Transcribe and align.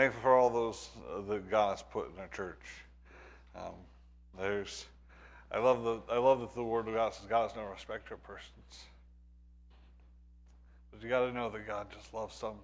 thankful 0.00 0.22
for 0.22 0.34
all 0.34 0.48
those 0.48 0.88
uh, 1.12 1.20
that 1.28 1.50
God 1.50 1.72
has 1.72 1.82
put 1.82 2.10
in 2.10 2.18
our 2.18 2.28
church. 2.28 2.64
Um, 3.54 3.74
there's, 4.38 4.86
I 5.52 5.58
love 5.58 5.84
the 5.84 6.00
I 6.10 6.16
love 6.16 6.40
that 6.40 6.54
the 6.54 6.62
Word 6.62 6.88
of 6.88 6.94
God 6.94 7.12
says 7.12 7.26
God 7.28 7.50
is 7.50 7.56
no 7.56 7.64
respecter 7.64 8.14
of 8.14 8.22
persons. 8.22 8.84
But 10.90 11.02
you 11.02 11.10
got 11.10 11.26
to 11.26 11.32
know 11.32 11.50
that 11.50 11.66
God 11.66 11.88
just 11.94 12.14
loves 12.14 12.34
some. 12.34 12.54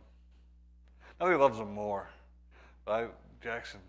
That 1.19 1.29
He 1.29 1.35
loves 1.35 1.59
them 1.59 1.75
more, 1.75 2.09
but 2.87 2.93
I, 2.93 3.07
Jackson, 3.43 3.81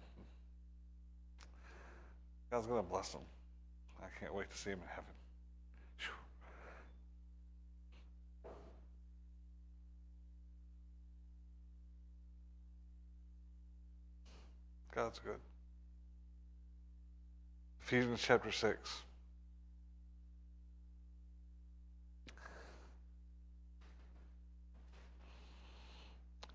God's 2.51 2.67
to 2.67 2.81
bless 2.81 3.13
them. 3.13 3.21
I 4.01 4.07
can't 4.19 4.33
wait 4.33 4.51
to 4.51 4.57
see 4.57 4.71
him 4.71 4.79
in 4.79 4.89
heaven. 4.89 5.16
God's 14.93 15.19
good. 15.19 15.39
Ephesians 17.81 18.21
chapter 18.21 18.51
6. 18.51 19.01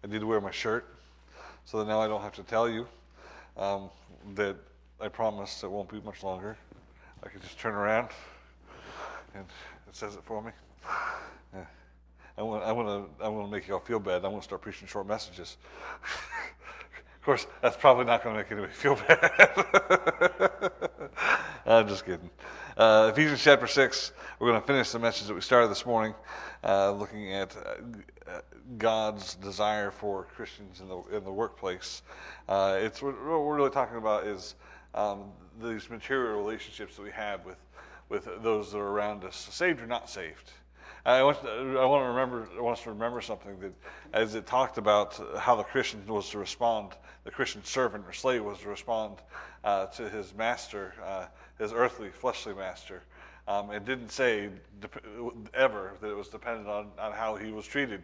I 0.04 0.08
need 0.08 0.20
to 0.20 0.26
wear 0.26 0.40
my 0.40 0.50
shirt 0.50 0.96
so 1.64 1.78
that 1.78 1.86
now 1.86 2.00
I 2.00 2.08
don't 2.08 2.22
have 2.22 2.34
to 2.34 2.42
tell 2.42 2.68
you 2.68 2.86
um, 3.56 3.88
that 4.34 4.56
I 5.00 5.08
promise 5.08 5.62
it 5.62 5.70
won't 5.70 5.88
be 5.88 6.00
much 6.00 6.22
longer. 6.22 6.56
I 7.24 7.28
can 7.28 7.40
just 7.40 7.58
turn 7.58 7.74
around 7.74 8.08
and 9.34 9.44
it 9.88 9.96
says 9.96 10.14
it 10.16 10.22
for 10.24 10.42
me. 10.42 10.50
Yeah. 11.54 11.64
I 12.36 12.42
I 12.42 12.72
to, 12.88 13.04
I 13.22 13.28
want 13.28 13.46
to 13.46 13.50
make 13.50 13.68
you 13.68 13.74
all 13.74 13.80
feel 13.80 14.00
bad. 14.00 14.24
I 14.24 14.28
want 14.28 14.42
to 14.42 14.46
start 14.46 14.62
preaching 14.62 14.88
short 14.88 15.06
messages. 15.06 15.56
of 17.22 17.26
course, 17.26 17.46
that's 17.60 17.76
probably 17.76 18.04
not 18.04 18.24
going 18.24 18.34
to 18.34 18.42
make 18.42 18.50
anybody 18.50 18.72
feel 18.76 18.96
bad. 18.96 19.30
I'm 21.66 21.86
just 21.86 22.04
kidding. 22.04 22.28
Uh, 22.76 23.12
Ephesians 23.12 23.40
chapter 23.40 23.68
6, 23.68 24.12
we're 24.40 24.48
going 24.48 24.60
to 24.60 24.66
finish 24.66 24.90
the 24.90 24.98
message 24.98 25.28
that 25.28 25.34
we 25.34 25.40
started 25.40 25.68
this 25.68 25.86
morning, 25.86 26.16
uh, 26.64 26.90
looking 26.90 27.32
at 27.32 27.56
uh, 27.56 28.40
God's 28.76 29.36
desire 29.36 29.92
for 29.92 30.24
Christians 30.34 30.80
in 30.80 30.88
the, 30.88 31.00
in 31.16 31.22
the 31.22 31.30
workplace. 31.30 32.02
Uh, 32.48 32.78
it's 32.80 33.00
what 33.00 33.14
we're 33.24 33.54
really 33.54 33.70
talking 33.70 33.98
about 33.98 34.26
is 34.26 34.56
um, 34.96 35.26
these 35.62 35.88
material 35.90 36.42
relationships 36.42 36.96
that 36.96 37.02
we 37.02 37.12
have 37.12 37.46
with, 37.46 37.58
with 38.08 38.28
those 38.42 38.72
that 38.72 38.78
are 38.78 38.88
around 38.88 39.22
us, 39.22 39.36
saved 39.52 39.80
or 39.80 39.86
not 39.86 40.10
saved. 40.10 40.50
I 41.04 41.22
want, 41.24 41.38
I 41.44 41.84
want 41.84 42.04
to 42.04 42.08
remember. 42.08 42.48
I 42.56 42.60
want 42.60 42.78
us 42.78 42.84
to 42.84 42.90
remember 42.90 43.20
something 43.20 43.58
that, 43.58 43.72
as 44.12 44.36
it 44.36 44.46
talked 44.46 44.78
about 44.78 45.20
how 45.36 45.56
the 45.56 45.64
Christian 45.64 46.06
was 46.06 46.30
to 46.30 46.38
respond, 46.38 46.92
the 47.24 47.30
Christian 47.30 47.64
servant 47.64 48.04
or 48.06 48.12
slave 48.12 48.44
was 48.44 48.60
to 48.60 48.68
respond 48.68 49.16
uh, 49.64 49.86
to 49.86 50.08
his 50.08 50.32
master, 50.34 50.94
uh, 51.04 51.26
his 51.58 51.72
earthly, 51.72 52.10
fleshly 52.10 52.54
master. 52.54 53.02
Um, 53.48 53.72
it 53.72 53.84
didn't 53.84 54.10
say 54.10 54.50
ever 55.54 55.94
that 56.00 56.08
it 56.08 56.16
was 56.16 56.28
dependent 56.28 56.68
on, 56.68 56.92
on 56.98 57.12
how 57.12 57.34
he 57.34 57.50
was 57.50 57.66
treated. 57.66 58.02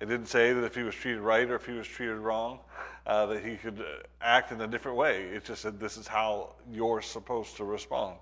It 0.00 0.06
didn't 0.06 0.26
say 0.26 0.52
that 0.52 0.62
if 0.62 0.76
he 0.76 0.84
was 0.84 0.94
treated 0.94 1.20
right 1.20 1.50
or 1.50 1.56
if 1.56 1.66
he 1.66 1.72
was 1.72 1.88
treated 1.88 2.18
wrong, 2.18 2.60
uh, 3.04 3.26
that 3.26 3.44
he 3.44 3.56
could 3.56 3.84
act 4.20 4.52
in 4.52 4.60
a 4.60 4.66
different 4.68 4.96
way. 4.96 5.24
It 5.24 5.44
just 5.44 5.62
said 5.62 5.80
this 5.80 5.96
is 5.96 6.06
how 6.06 6.54
you're 6.70 7.02
supposed 7.02 7.56
to 7.56 7.64
respond. 7.64 8.18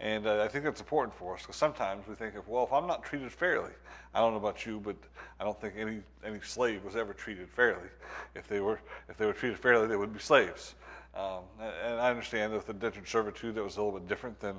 And 0.00 0.26
uh, 0.26 0.42
I 0.42 0.48
think 0.48 0.64
that's 0.64 0.80
important 0.80 1.16
for 1.16 1.34
us 1.34 1.42
because 1.42 1.56
sometimes 1.56 2.06
we 2.06 2.14
think 2.14 2.34
of, 2.34 2.46
well, 2.48 2.64
if 2.64 2.72
I'm 2.72 2.86
not 2.86 3.02
treated 3.02 3.32
fairly, 3.32 3.72
I 4.14 4.20
don't 4.20 4.32
know 4.32 4.38
about 4.38 4.66
you, 4.66 4.78
but 4.78 4.96
I 5.40 5.44
don't 5.44 5.58
think 5.58 5.74
any 5.78 6.00
any 6.24 6.40
slave 6.40 6.84
was 6.84 6.96
ever 6.96 7.14
treated 7.14 7.48
fairly. 7.48 7.88
If 8.34 8.46
they 8.46 8.60
were 8.60 8.78
if 9.08 9.16
they 9.16 9.24
were 9.24 9.32
treated 9.32 9.58
fairly, 9.58 9.86
they 9.86 9.96
would 9.96 10.12
be 10.12 10.20
slaves. 10.20 10.74
Um, 11.14 11.44
and 11.82 11.98
I 11.98 12.10
understand 12.10 12.52
that 12.52 12.58
with 12.58 12.68
indentured 12.68 13.08
servitude, 13.08 13.54
that 13.54 13.64
was 13.64 13.78
a 13.78 13.82
little 13.82 13.98
bit 13.98 14.06
different 14.06 14.38
than 14.38 14.56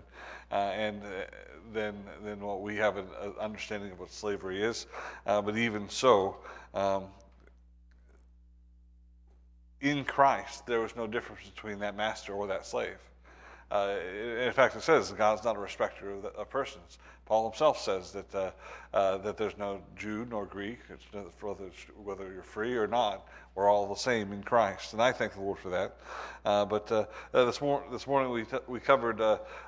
uh, 0.52 0.55
and 0.55 1.03
uh, 1.03 1.25
than 1.71 1.95
than 2.23 2.39
what 2.39 2.61
we 2.61 2.76
have 2.77 2.97
an 2.97 3.05
understanding 3.39 3.92
of 3.92 3.99
what 3.99 4.11
slavery 4.11 4.64
is. 4.64 4.87
Uh, 5.27 5.42
but 5.42 5.55
even 5.55 5.87
so. 5.87 6.37
Um, 6.73 7.05
in 9.81 10.03
Christ, 10.03 10.65
there 10.65 10.80
was 10.80 10.95
no 10.95 11.05
difference 11.05 11.47
between 11.47 11.77
that 11.80 11.95
master 11.95 12.33
or 12.33 12.47
that 12.47 12.65
slave. 12.65 12.97
Uh, 13.70 13.95
in 14.39 14.52
fact, 14.54 14.76
it 14.76 14.82
says 14.82 15.11
God's 15.11 15.44
not 15.44 15.58
a 15.58 15.60
respecter 15.60 16.14
of, 16.14 16.26
of 16.26 16.50
persons. 16.50 17.00
Paul 17.26 17.50
himself 17.50 17.82
says 17.82 18.14
that 18.14 18.33
uh, 18.33 18.52
uh, 18.94 19.17
that 19.17 19.36
there's 19.36 19.58
no 19.58 19.82
Jew 19.98 20.26
nor 20.30 20.45
Greek, 20.45 20.80
whether, 21.42 21.66
whether 22.02 22.32
you're 22.32 22.42
free 22.42 22.77
or 22.77 22.88
not, 22.88 23.27
we're 23.54 23.70
all 23.70 23.86
the 23.86 24.00
same 24.00 24.32
in 24.32 24.42
Christ, 24.42 24.94
and 24.94 25.02
I 25.02 25.11
thank 25.11 25.33
the 25.33 25.42
Lord 25.42 25.60
for 25.60 25.70
that. 25.70 25.98
Uh, 26.45 26.64
but 26.64 26.89
uh, 26.89 27.06
uh, 27.33 27.44
this, 27.44 27.60
mor- 27.60 27.83
this 27.92 28.08
morning 28.08 28.32
we 28.32 28.45
t- 28.45 28.58
we 28.67 28.80
covered 28.80 29.20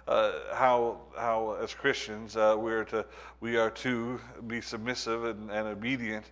how 0.08 1.02
how 1.18 1.58
as 1.62 1.74
Christians 1.74 2.36
we 2.36 2.72
are 2.72 2.86
to 2.86 3.06
we 3.42 3.58
are 3.58 3.72
to 3.72 4.22
be 4.48 4.62
submissive 4.62 5.26
and, 5.26 5.52
and 5.52 5.68
obedient 5.68 6.32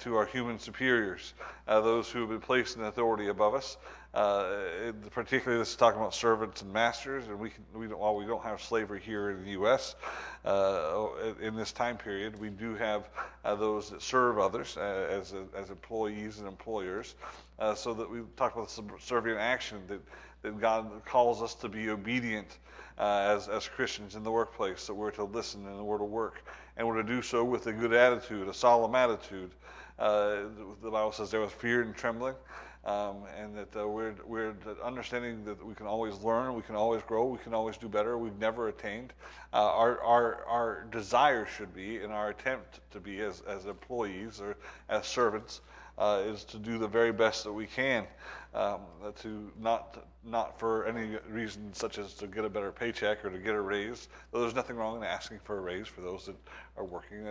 to 0.00 0.16
our 0.16 0.26
human 0.26 0.58
superiors, 0.58 1.34
those 1.68 2.10
who 2.10 2.22
have 2.22 2.30
been 2.30 2.40
placed 2.40 2.76
in 2.76 2.82
authority 2.82 3.28
above 3.28 3.54
us. 3.54 3.76
Uh, 4.14 4.92
particularly, 5.10 5.60
this 5.60 5.70
is 5.70 5.76
talking 5.76 6.00
about 6.00 6.14
servants 6.14 6.62
and 6.62 6.72
masters, 6.72 7.26
and 7.26 7.36
we, 7.36 7.50
can, 7.50 7.64
we 7.74 7.88
don't, 7.88 7.98
while 7.98 8.14
we 8.14 8.24
don't 8.24 8.44
have 8.44 8.62
slavery 8.62 9.00
here 9.00 9.30
in 9.30 9.44
the 9.44 9.50
U.S. 9.52 9.96
Uh, 10.44 11.08
in 11.40 11.56
this 11.56 11.72
time 11.72 11.96
period, 11.96 12.38
we 12.38 12.48
do 12.48 12.76
have 12.76 13.08
uh, 13.44 13.56
those 13.56 13.90
that 13.90 14.00
serve 14.00 14.38
others 14.38 14.76
uh, 14.76 15.08
as 15.10 15.34
as 15.56 15.70
employees 15.70 16.38
and 16.38 16.46
employers. 16.46 17.16
Uh, 17.58 17.74
so 17.74 17.92
that 17.92 18.08
we 18.08 18.20
talk 18.36 18.54
about 18.54 18.70
subservient 18.70 19.40
action 19.40 19.82
that 19.88 20.00
that 20.42 20.60
God 20.60 21.04
calls 21.04 21.42
us 21.42 21.56
to 21.56 21.68
be 21.68 21.90
obedient 21.90 22.58
uh, 22.98 23.34
as 23.36 23.48
as 23.48 23.66
Christians 23.66 24.14
in 24.14 24.22
the 24.22 24.30
workplace. 24.30 24.86
That 24.86 24.94
we're 24.94 25.10
to 25.10 25.24
listen 25.24 25.66
and 25.66 25.84
we're 25.84 25.98
to 25.98 26.04
work, 26.04 26.44
and 26.76 26.86
we're 26.86 27.02
to 27.02 27.08
do 27.08 27.20
so 27.20 27.42
with 27.42 27.66
a 27.66 27.72
good 27.72 27.92
attitude, 27.92 28.46
a 28.46 28.54
solemn 28.54 28.94
attitude. 28.94 29.50
the 29.98 30.48
Bible 30.82 31.10
says 31.10 31.32
there 31.32 31.40
was 31.40 31.50
fear 31.50 31.82
and 31.82 31.96
trembling 31.96 32.36
um, 32.84 33.16
and 33.38 33.56
that 33.56 33.74
uh, 33.76 33.88
we're, 33.88 34.14
we're 34.26 34.54
understanding 34.82 35.44
that 35.44 35.64
we 35.64 35.74
can 35.74 35.86
always 35.86 36.18
learn, 36.20 36.54
we 36.54 36.62
can 36.62 36.74
always 36.74 37.02
grow, 37.02 37.26
we 37.26 37.38
can 37.38 37.54
always 37.54 37.76
do 37.76 37.88
better. 37.88 38.18
We've 38.18 38.38
never 38.38 38.68
attained. 38.68 39.12
Uh, 39.52 39.56
our, 39.56 40.00
our, 40.02 40.44
our 40.46 40.86
desire 40.90 41.46
should 41.46 41.74
be, 41.74 41.98
and 41.98 42.12
our 42.12 42.30
attempt 42.30 42.80
to 42.90 43.00
be 43.00 43.20
as, 43.20 43.42
as 43.48 43.64
employees 43.66 44.40
or 44.40 44.56
as 44.88 45.06
servants, 45.06 45.62
uh, 45.96 46.22
is 46.26 46.44
to 46.44 46.58
do 46.58 46.78
the 46.78 46.88
very 46.88 47.12
best 47.12 47.44
that 47.44 47.52
we 47.52 47.66
can, 47.66 48.06
um, 48.54 48.80
to 49.20 49.50
not 49.60 50.04
not 50.26 50.58
for 50.58 50.86
any 50.86 51.18
reason 51.28 51.72
such 51.74 51.98
as 51.98 52.14
to 52.14 52.26
get 52.26 52.44
a 52.44 52.48
better 52.48 52.72
paycheck 52.72 53.24
or 53.24 53.30
to 53.30 53.38
get 53.38 53.54
a 53.54 53.60
raise. 53.60 54.08
Though 54.32 54.40
there's 54.40 54.54
nothing 54.54 54.76
wrong 54.76 54.96
in 54.96 55.04
asking 55.04 55.40
for 55.44 55.58
a 55.58 55.60
raise 55.60 55.86
for 55.86 56.00
those 56.00 56.26
that 56.26 56.36
are 56.76 56.84
working, 56.84 57.24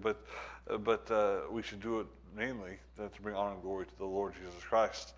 but 0.00 0.22
but 0.84 1.10
uh, 1.10 1.40
we 1.50 1.62
should 1.62 1.80
do 1.80 2.00
it 2.00 2.06
mainly 2.36 2.78
to 2.96 3.22
bring 3.22 3.34
honor 3.34 3.54
and 3.54 3.62
glory 3.62 3.86
to 3.86 3.98
the 3.98 4.04
Lord 4.04 4.34
Jesus 4.34 4.62
Christ. 4.62 5.14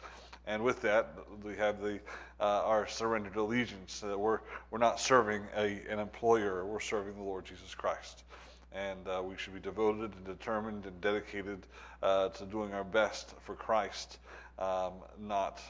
And 0.47 0.65
with 0.65 0.82
that, 0.82 1.15
we 1.44 1.56
have 1.56 1.81
the 1.81 2.00
uh, 2.41 2.62
our 2.65 2.87
surrendered 2.87 3.37
allegiance. 3.37 4.03
Uh, 4.03 4.19
we're 4.19 4.41
we're 4.71 4.78
not 4.78 4.98
serving 4.98 5.43
a, 5.54 5.81
an 5.88 5.99
employer. 5.99 6.65
We're 6.65 6.81
serving 6.81 7.15
the 7.15 7.22
Lord 7.22 7.44
Jesus 7.44 7.75
Christ, 7.75 8.25
and 8.72 9.06
uh, 9.06 9.22
we 9.22 9.37
should 9.37 9.54
be 9.54 9.60
devoted 9.60 10.12
and 10.15 10.25
determined 10.25 10.87
and 10.87 10.99
dedicated 11.00 11.66
uh, 12.03 12.31
to 12.31 12.44
doing 12.47 12.72
our 12.72 12.84
best 12.84 13.34
for 13.43 13.54
Christ, 13.54 14.19
um, 14.59 14.94
not 15.20 15.60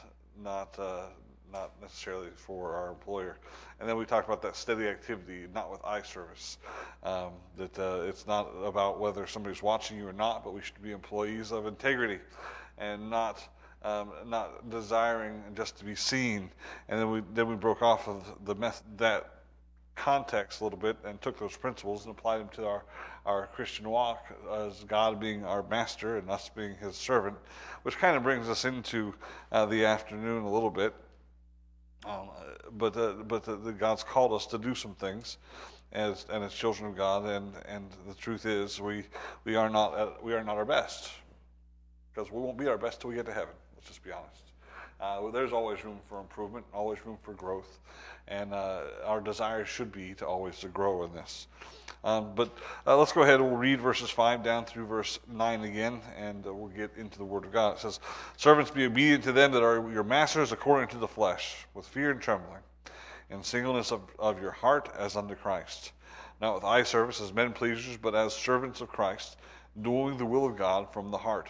not 0.41 0.79
uh, 0.79 1.07
not 1.51 1.71
necessarily 1.81 2.29
for 2.35 2.75
our 2.75 2.89
employer. 2.89 3.37
And 3.79 3.87
then 3.87 3.97
we 3.97 4.05
talked 4.05 4.27
about 4.27 4.41
that 4.43 4.55
steady 4.55 4.87
activity, 4.87 5.47
not 5.53 5.71
with 5.71 5.81
eye 5.83 6.01
service. 6.01 6.57
Um, 7.03 7.31
that 7.57 7.77
uh, 7.77 8.01
it's 8.07 8.27
not 8.27 8.49
about 8.63 8.99
whether 8.99 9.25
somebody's 9.27 9.63
watching 9.63 9.97
you 9.97 10.07
or 10.07 10.13
not, 10.13 10.43
but 10.43 10.53
we 10.53 10.61
should 10.61 10.81
be 10.81 10.91
employees 10.91 11.51
of 11.51 11.65
integrity 11.65 12.19
and 12.77 13.09
not. 13.09 13.47
Um, 13.83 14.11
not 14.27 14.69
desiring 14.69 15.41
just 15.55 15.75
to 15.79 15.85
be 15.85 15.95
seen, 15.95 16.51
and 16.87 16.99
then 16.99 17.09
we 17.09 17.23
then 17.33 17.47
we 17.47 17.55
broke 17.55 17.81
off 17.81 18.07
of 18.07 18.23
the 18.45 18.53
meth- 18.53 18.83
that 18.97 19.41
context 19.95 20.61
a 20.61 20.63
little 20.63 20.79
bit 20.79 20.97
and 21.05 21.21
took 21.21 21.39
those 21.39 21.55
principles 21.55 22.05
and 22.05 22.17
applied 22.17 22.39
them 22.39 22.49
to 22.49 22.65
our, 22.65 22.83
our 23.25 23.47
Christian 23.47 23.87
walk 23.89 24.25
as 24.51 24.83
God 24.85 25.19
being 25.19 25.45
our 25.45 25.63
master 25.63 26.17
and 26.17 26.29
us 26.29 26.49
being 26.49 26.75
his 26.77 26.95
servant, 26.95 27.37
which 27.83 27.97
kind 27.97 28.17
of 28.17 28.23
brings 28.23 28.49
us 28.49 28.65
into 28.65 29.13
uh, 29.51 29.65
the 29.65 29.85
afternoon 29.85 30.43
a 30.43 30.51
little 30.51 30.69
bit. 30.71 30.93
Um, 32.05 32.29
but 32.71 32.97
uh, 32.97 33.13
but 33.27 33.43
the, 33.43 33.55
the 33.55 33.71
God's 33.71 34.03
called 34.03 34.33
us 34.33 34.45
to 34.47 34.57
do 34.57 34.73
some 34.73 34.95
things 34.95 35.37
as 35.91 36.25
and 36.31 36.43
as 36.43 36.53
children 36.53 36.89
of 36.89 36.97
God, 36.97 37.25
and 37.25 37.53
and 37.67 37.87
the 38.07 38.15
truth 38.15 38.45
is 38.45 38.79
we 38.81 39.05
we 39.43 39.55
are 39.55 39.69
not 39.69 39.97
at, 39.97 40.23
we 40.23 40.33
are 40.33 40.43
not 40.43 40.57
our 40.57 40.65
best 40.65 41.11
because 42.13 42.31
we 42.31 42.41
won't 42.41 42.57
be 42.57 42.67
our 42.67 42.77
best 42.77 43.01
till 43.01 43.09
we 43.09 43.15
get 43.15 43.25
to 43.25 43.33
heaven. 43.33 43.53
Let's 43.75 43.87
just 43.87 44.03
be 44.03 44.11
honest. 44.11 44.40
Uh, 45.01 45.31
there's 45.31 45.51
always 45.51 45.83
room 45.83 45.99
for 46.07 46.19
improvement, 46.19 46.63
always 46.73 47.03
room 47.05 47.17
for 47.23 47.33
growth, 47.33 47.79
and 48.27 48.53
uh, 48.53 48.83
our 49.03 49.19
desire 49.19 49.65
should 49.65 49.91
be 49.91 50.13
to 50.13 50.27
always 50.27 50.59
to 50.59 50.67
grow 50.67 51.03
in 51.03 51.13
this. 51.13 51.47
Um, 52.03 52.33
but 52.35 52.55
uh, 52.85 52.97
let's 52.97 53.11
go 53.11 53.23
ahead 53.23 53.39
and 53.39 53.49
we'll 53.49 53.57
read 53.57 53.81
verses 53.81 54.09
5 54.09 54.43
down 54.43 54.65
through 54.65 54.85
verse 54.85 55.19
9 55.31 55.63
again, 55.63 56.01
and 56.17 56.45
uh, 56.45 56.53
we'll 56.53 56.69
get 56.69 56.91
into 56.97 57.17
the 57.17 57.25
Word 57.25 57.45
of 57.45 57.51
God. 57.51 57.77
It 57.77 57.79
says, 57.79 57.99
Servants, 58.37 58.69
be 58.69 58.85
obedient 58.85 59.23
to 59.23 59.31
them 59.31 59.51
that 59.51 59.63
are 59.63 59.91
your 59.91 60.03
masters 60.03 60.51
according 60.51 60.89
to 60.89 60.97
the 60.97 61.07
flesh, 61.07 61.65
with 61.73 61.87
fear 61.87 62.11
and 62.11 62.21
trembling, 62.21 62.61
in 63.31 63.43
singleness 63.43 63.91
of, 63.91 64.01
of 64.19 64.39
your 64.39 64.51
heart 64.51 64.89
as 64.97 65.15
unto 65.15 65.35
Christ. 65.35 65.93
Not 66.41 66.55
with 66.55 66.63
eye 66.63 66.83
service 66.83 67.21
as 67.21 67.33
men 67.33 67.53
pleasers, 67.53 67.97
but 67.97 68.15
as 68.15 68.35
servants 68.35 68.81
of 68.81 68.89
Christ, 68.89 69.37
doing 69.81 70.17
the 70.17 70.25
will 70.25 70.45
of 70.45 70.57
God 70.57 70.91
from 70.93 71.11
the 71.11 71.17
heart. 71.17 71.49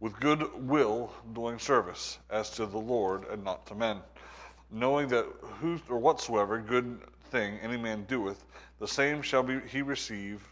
With 0.00 0.18
good 0.18 0.66
will 0.66 1.12
doing 1.34 1.58
service, 1.58 2.18
as 2.30 2.48
to 2.52 2.64
the 2.64 2.78
Lord 2.78 3.24
and 3.28 3.44
not 3.44 3.66
to 3.66 3.74
men, 3.74 4.00
knowing 4.70 5.08
that 5.08 5.26
who 5.60 5.78
or 5.90 5.98
whatsoever 5.98 6.58
good 6.58 7.00
thing 7.24 7.58
any 7.58 7.76
man 7.76 8.06
doeth, 8.06 8.42
the 8.78 8.88
same 8.88 9.20
shall 9.20 9.42
be 9.42 9.60
he 9.68 9.82
receive 9.82 10.42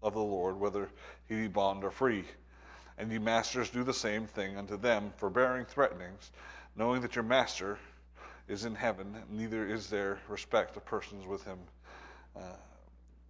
of 0.00 0.14
the 0.14 0.22
Lord, 0.22 0.60
whether 0.60 0.88
he 1.28 1.34
be 1.34 1.48
bond 1.48 1.82
or 1.82 1.90
free. 1.90 2.24
And 2.96 3.10
ye 3.10 3.18
masters 3.18 3.68
do 3.68 3.82
the 3.82 3.92
same 3.92 4.28
thing 4.28 4.56
unto 4.56 4.76
them, 4.76 5.12
forbearing 5.16 5.64
threatenings, 5.64 6.30
knowing 6.76 7.02
that 7.02 7.16
your 7.16 7.24
master 7.24 7.78
is 8.46 8.64
in 8.64 8.76
heaven, 8.76 9.16
neither 9.28 9.66
is 9.66 9.90
there 9.90 10.20
respect 10.28 10.76
of 10.76 10.84
persons 10.84 11.26
with 11.26 11.42
him. 11.42 11.58
Uh, 12.36 12.56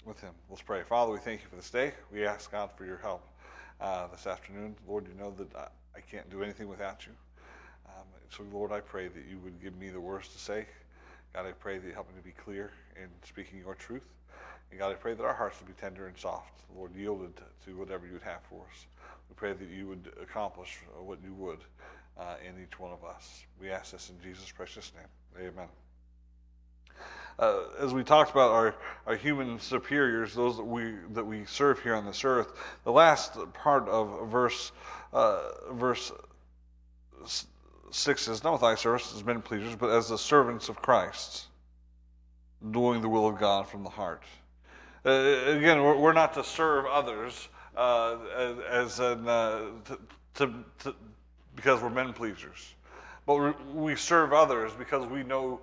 with 0.05 0.21
him. 0.21 0.35
Let's 0.51 0.61
pray. 0.61 0.83
Father, 0.83 1.13
we 1.13 1.19
thank 1.19 1.41
you 1.41 1.49
for 1.49 1.57
this 1.57 1.71
day. 1.71 1.95
We 2.13 2.27
ask 2.27 2.53
God 2.53 2.71
for 2.77 2.85
your 2.85 2.99
help 2.99 3.27
uh, 3.85 4.07
this 4.07 4.27
afternoon. 4.27 4.75
Lord, 4.89 5.07
you 5.07 5.15
know 5.23 5.31
that 5.33 5.55
I, 5.55 5.69
I 5.95 6.01
can't 6.01 6.29
do 6.31 6.43
anything 6.43 6.69
without 6.69 7.05
you. 7.05 7.13
Um, 7.87 8.07
so, 8.31 8.43
Lord, 8.51 8.73
I 8.73 8.81
pray 8.81 9.09
that 9.09 9.25
you 9.31 9.39
would 9.41 9.61
give 9.63 9.77
me 9.77 9.91
the 9.91 10.01
words 10.01 10.29
to 10.29 10.39
say. 10.39 10.67
God, 11.35 11.45
I 11.47 11.53
pray 11.53 11.77
that 11.77 11.87
you 11.87 11.93
help 11.93 12.09
me 12.09 12.17
to 12.17 12.25
be 12.25 12.33
clear 12.33 12.73
in 12.97 13.09
speaking 13.29 13.59
your 13.59 13.75
truth. 13.75 14.09
And 14.71 14.81
God, 14.81 14.91
I 14.91 14.95
pray 14.95 15.13
that 15.13 15.23
our 15.23 15.35
hearts 15.35 15.59
would 15.61 15.69
be 15.69 15.79
tender 15.79 16.07
and 16.07 16.17
soft, 16.17 16.63
Lord, 16.75 16.97
yielded 16.97 17.35
to 17.67 17.77
whatever 17.77 18.07
you 18.07 18.15
would 18.15 18.23
have 18.23 18.43
for 18.49 18.63
us. 18.73 18.87
We 19.29 19.35
pray 19.35 19.53
that 19.53 19.69
you 19.69 19.87
would 19.89 20.13
accomplish 20.23 20.79
what 20.99 21.19
you 21.23 21.35
would 21.35 21.61
uh, 22.19 22.37
in 22.43 22.63
each 22.63 22.79
one 22.79 22.93
of 22.93 23.05
us. 23.05 23.45
We 23.61 23.71
ask 23.71 23.93
this 23.93 24.11
in 24.11 24.17
Jesus' 24.23 24.51
precious 24.51 24.93
name. 24.97 25.47
Amen. 25.47 25.69
Uh, 27.39 27.63
as 27.81 27.93
we 27.93 28.05
talked 28.05 28.31
about 28.31 28.53
our, 28.53 28.77
our 29.07 29.17
human 29.17 29.59
superiors, 29.59 30.35
those 30.35 30.57
that 30.57 30.65
we 30.65 30.95
that 31.13 31.25
we 31.25 31.45
serve 31.47 31.81
here 31.83 31.95
on 31.95 32.07
this 32.07 32.25
earth, 32.25 32.53
the 32.85 32.93
last 32.93 33.37
part 33.53 33.89
of 33.89 34.29
verse 34.29 34.71
uh, 35.13 35.43
verse 35.73 36.13
six 37.91 38.23
says, 38.23 38.45
"Not 38.45 38.53
with 38.53 38.63
eye 38.63 38.77
service 38.77 39.13
as 39.15 39.25
men 39.25 39.43
pleasers, 39.43 39.75
but 39.75 39.91
as 39.91 40.09
the 40.09 40.19
servants 40.19 40.69
of 40.69 40.81
Christ, 40.81 41.47
doing 42.71 43.01
the 43.01 43.09
will 43.09 43.27
of 43.27 43.39
God 43.39 43.67
from 43.67 43.83
the 43.83 43.91
heart." 43.91 44.23
Uh, 45.05 45.11
again, 45.49 45.83
we're, 45.83 45.97
we're, 45.97 46.13
not 46.13 46.33
to 46.35 46.45
serve 46.45 46.87
others 46.87 47.49
uh, 47.77 48.17
as 48.71 49.01
in, 49.01 49.29
uh, 49.29 49.67
to, 49.85 49.99
to, 50.35 50.55
to, 50.79 50.95
because 51.57 51.83
we're 51.83 51.91
men 51.91 52.13
pleasers, 52.13 52.75
but 53.27 53.75
we 53.75 53.97
serve 53.97 54.33
others 54.33 54.73
because 54.79 55.07
we 55.07 55.23
know 55.25 55.61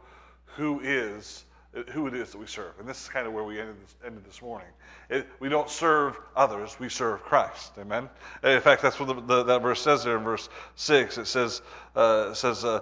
who 0.56 0.80
is 0.83 1.45
who 1.92 2.06
it 2.06 2.13
is 2.13 2.31
that 2.31 2.38
we 2.38 2.48
serve. 2.48 2.74
And 2.80 2.88
this 2.88 3.01
is 3.01 3.07
kind 3.07 3.25
of 3.25 3.31
where 3.31 3.45
we 3.45 3.57
ended 3.57 3.77
this, 3.81 3.95
ended 4.06 4.25
this 4.25 4.42
morning. 4.42 4.68
It, 5.09 5.25
we 5.39 5.48
don't 5.48 5.69
serve 5.69 6.19
others, 6.36 6.77
we 6.81 6.89
serve 6.89 7.24
Christ. 7.24 7.71
Amen? 7.77 8.09
And 8.44 8.51
in 8.51 8.59
fact, 8.59 8.81
that's 8.81 9.00
what 9.00 9.07
the, 9.07 9.21
the, 9.21 9.44
that 9.44 9.62
verse 9.62 9.81
says 9.81 10.03
there 10.03 10.18
in 10.18 10.24
verse 10.24 10.50
6. 10.75 11.18
It 11.18 11.27
says, 11.27 11.62
uh, 11.95 12.30
it 12.31 12.36
says 12.36 12.65
uh, 12.65 12.81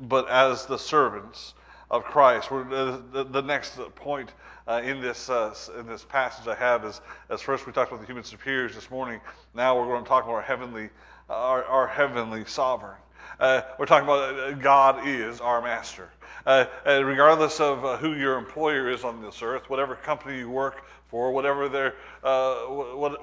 but 0.00 0.28
as 0.30 0.64
the 0.64 0.78
servants 0.78 1.52
of 1.90 2.04
Christ. 2.04 2.48
The, 2.50 3.26
the, 3.30 3.42
next 3.42 3.78
point 3.94 4.32
uh, 4.66 4.80
in 4.84 5.00
this 5.00 5.30
uh, 5.30 5.54
in 5.78 5.86
this 5.86 6.04
passage 6.04 6.48
I 6.48 6.54
have 6.56 6.84
is 6.84 7.00
as 7.30 7.40
first 7.40 7.66
we 7.66 7.72
talked 7.72 7.92
about 7.92 8.00
the 8.00 8.06
human 8.06 8.24
superiors 8.24 8.74
this 8.74 8.90
morning. 8.90 9.20
Now 9.54 9.78
we're 9.78 9.86
going 9.86 10.02
to 10.02 10.08
talk 10.08 10.24
about 10.24 10.34
our 10.34 10.42
heavenly 10.42 10.90
our, 11.30 11.64
our 11.64 11.86
heavenly 11.86 12.44
sovereign. 12.44 12.96
Uh, 13.38 13.60
we're 13.78 13.86
talking 13.86 14.08
about 14.08 14.38
uh, 14.38 14.52
God 14.52 15.06
is 15.06 15.40
our 15.40 15.60
master. 15.60 16.08
Uh, 16.46 16.64
regardless 16.86 17.60
of 17.60 17.98
who 17.98 18.14
your 18.14 18.38
employer 18.38 18.88
is 18.88 19.02
on 19.02 19.20
this 19.20 19.42
earth, 19.42 19.68
whatever 19.68 19.96
company 19.96 20.38
you 20.38 20.48
work 20.48 20.84
for 21.08 21.32
whatever 21.32 21.68
they're, 21.68 21.94
uh, 22.22 22.54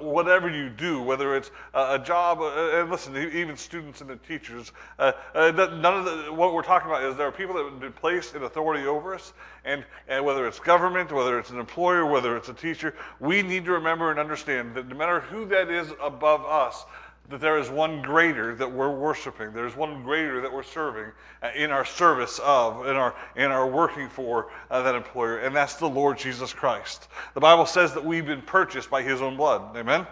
whatever 0.00 0.48
you 0.48 0.68
do, 0.68 1.02
whether 1.02 1.36
it's 1.36 1.50
a 1.74 1.98
job. 1.98 2.40
Uh, 2.40 2.80
and 2.80 2.90
listen, 2.90 3.16
even 3.16 3.56
students 3.56 4.02
and 4.02 4.10
the 4.10 4.16
teachers, 4.16 4.72
uh, 4.98 5.12
uh 5.34 5.50
none 5.52 5.98
of 5.98 6.04
the, 6.04 6.32
what 6.32 6.54
we're 6.54 6.62
talking 6.62 6.88
about 6.88 7.02
is 7.02 7.16
there 7.16 7.26
are 7.26 7.32
people 7.32 7.54
that 7.54 7.64
have 7.64 7.80
been 7.80 7.92
placed 7.92 8.34
in 8.34 8.42
authority 8.42 8.86
over 8.86 9.14
us, 9.14 9.32
and, 9.64 9.84
and 10.08 10.24
whether 10.24 10.46
it's 10.46 10.60
government, 10.60 11.10
whether 11.10 11.38
it's 11.38 11.50
an 11.50 11.58
employer, 11.58 12.06
whether 12.06 12.36
it's 12.36 12.48
a 12.48 12.54
teacher, 12.54 12.94
we 13.20 13.42
need 13.42 13.64
to 13.64 13.72
remember 13.72 14.10
and 14.10 14.20
understand 14.20 14.74
that 14.74 14.86
no 14.86 14.96
matter 14.96 15.20
who 15.20 15.46
that 15.46 15.70
is 15.70 15.92
above 16.02 16.44
us, 16.44 16.84
that 17.30 17.40
there 17.40 17.58
is 17.58 17.70
one 17.70 18.02
greater 18.02 18.54
that 18.54 18.70
we're 18.70 18.94
worshiping. 18.94 19.52
There's 19.52 19.74
one 19.74 20.02
greater 20.02 20.40
that 20.42 20.52
we're 20.52 20.62
serving 20.62 21.10
uh, 21.42 21.50
in 21.56 21.70
our 21.70 21.84
service 21.84 22.38
of, 22.44 22.86
in 22.86 22.96
our, 22.96 23.14
in 23.36 23.50
our 23.50 23.66
working 23.66 24.08
for 24.08 24.50
uh, 24.70 24.82
that 24.82 24.94
employer, 24.94 25.38
and 25.38 25.56
that's 25.56 25.76
the 25.76 25.88
Lord 25.88 26.18
Jesus 26.18 26.52
Christ. 26.52 27.08
The 27.32 27.40
Bible 27.40 27.66
says 27.66 27.94
that 27.94 28.04
we've 28.04 28.26
been 28.26 28.42
purchased 28.42 28.90
by 28.90 29.02
his 29.02 29.22
own 29.22 29.36
blood. 29.36 29.76
Amen? 29.76 30.06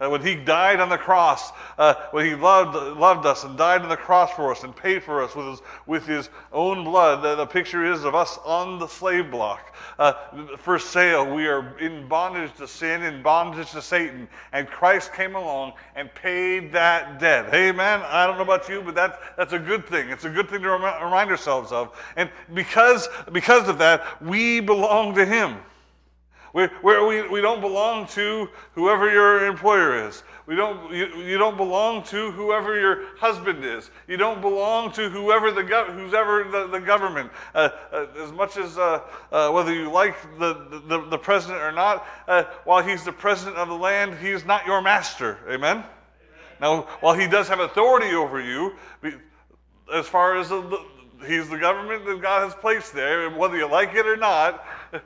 Uh, 0.00 0.08
when 0.08 0.22
he 0.22 0.36
died 0.36 0.78
on 0.78 0.88
the 0.88 0.98
cross, 0.98 1.50
uh, 1.76 1.94
when 2.12 2.24
he 2.24 2.34
loved, 2.34 2.76
loved 2.98 3.26
us 3.26 3.42
and 3.42 3.58
died 3.58 3.82
on 3.82 3.88
the 3.88 3.96
cross 3.96 4.30
for 4.32 4.52
us 4.52 4.62
and 4.62 4.74
paid 4.76 5.02
for 5.02 5.22
us 5.22 5.34
with 5.34 5.46
his, 5.46 5.62
with 5.86 6.06
his 6.06 6.30
own 6.52 6.84
blood, 6.84 7.22
the, 7.22 7.34
the 7.34 7.46
picture 7.46 7.84
is 7.84 8.04
of 8.04 8.14
us 8.14 8.38
on 8.44 8.78
the 8.78 8.86
slave 8.86 9.30
block. 9.30 9.74
Uh, 9.98 10.12
for 10.58 10.78
sale, 10.78 11.34
we 11.34 11.48
are 11.48 11.76
in 11.78 12.06
bondage 12.06 12.54
to 12.56 12.68
sin, 12.68 13.02
in 13.02 13.22
bondage 13.22 13.72
to 13.72 13.82
Satan, 13.82 14.28
and 14.52 14.68
Christ 14.68 15.12
came 15.12 15.34
along 15.34 15.72
and 15.96 16.14
paid 16.14 16.72
that 16.72 17.18
debt. 17.18 17.52
Amen? 17.52 18.00
I 18.06 18.26
don't 18.26 18.36
know 18.36 18.44
about 18.44 18.68
you, 18.68 18.82
but 18.82 18.94
that, 18.94 19.20
that's 19.36 19.52
a 19.52 19.58
good 19.58 19.86
thing. 19.86 20.10
It's 20.10 20.24
a 20.24 20.30
good 20.30 20.48
thing 20.48 20.62
to 20.62 20.70
rem- 20.70 21.02
remind 21.02 21.30
ourselves 21.30 21.72
of. 21.72 21.98
And 22.14 22.30
because, 22.54 23.08
because 23.32 23.68
of 23.68 23.78
that, 23.78 24.22
we 24.22 24.60
belong 24.60 25.14
to 25.16 25.26
him. 25.26 25.56
We, 26.54 26.68
we, 26.82 27.28
we 27.28 27.40
don't 27.40 27.60
belong 27.60 28.06
to 28.08 28.48
whoever 28.74 29.10
your 29.10 29.46
employer 29.46 30.08
is. 30.08 30.22
We 30.46 30.56
don't, 30.56 30.92
you, 30.92 31.06
you 31.16 31.36
don't 31.36 31.56
belong 31.56 32.02
to 32.04 32.30
whoever 32.30 32.80
your 32.80 33.16
husband 33.16 33.64
is. 33.64 33.90
You 34.06 34.16
don't 34.16 34.40
belong 34.40 34.92
to 34.92 35.10
whoever 35.10 35.50
the, 35.50 35.62
who's 35.62 36.14
ever 36.14 36.44
the, 36.44 36.66
the 36.68 36.80
government. 36.80 37.30
Uh, 37.54 37.68
uh, 37.92 38.06
as 38.22 38.32
much 38.32 38.56
as 38.56 38.78
uh, 38.78 39.02
uh 39.30 39.50
whether 39.50 39.74
you 39.74 39.90
like 39.90 40.16
the, 40.38 40.82
the, 40.88 41.06
the 41.10 41.18
president 41.18 41.60
or 41.60 41.72
not, 41.72 42.06
uh, 42.26 42.44
while 42.64 42.82
he's 42.82 43.04
the 43.04 43.12
president 43.12 43.56
of 43.56 43.68
the 43.68 43.74
land, 43.74 44.18
he 44.18 44.30
is 44.30 44.44
not 44.46 44.66
your 44.66 44.80
master. 44.80 45.38
Amen? 45.48 45.78
Amen. 45.78 45.84
Now, 46.60 46.82
while 47.00 47.14
he 47.14 47.28
does 47.28 47.48
have 47.48 47.60
authority 47.60 48.14
over 48.14 48.40
you, 48.40 48.74
as 49.92 50.06
far 50.06 50.36
as 50.36 50.48
the, 50.48 50.82
he's 51.26 51.48
the 51.48 51.58
government 51.58 52.04
that 52.06 52.22
God 52.22 52.44
has 52.44 52.54
placed 52.54 52.94
there, 52.94 53.28
whether 53.30 53.56
you 53.56 53.68
like 53.68 53.94
it 53.94 54.06
or 54.06 54.16
not, 54.16 54.64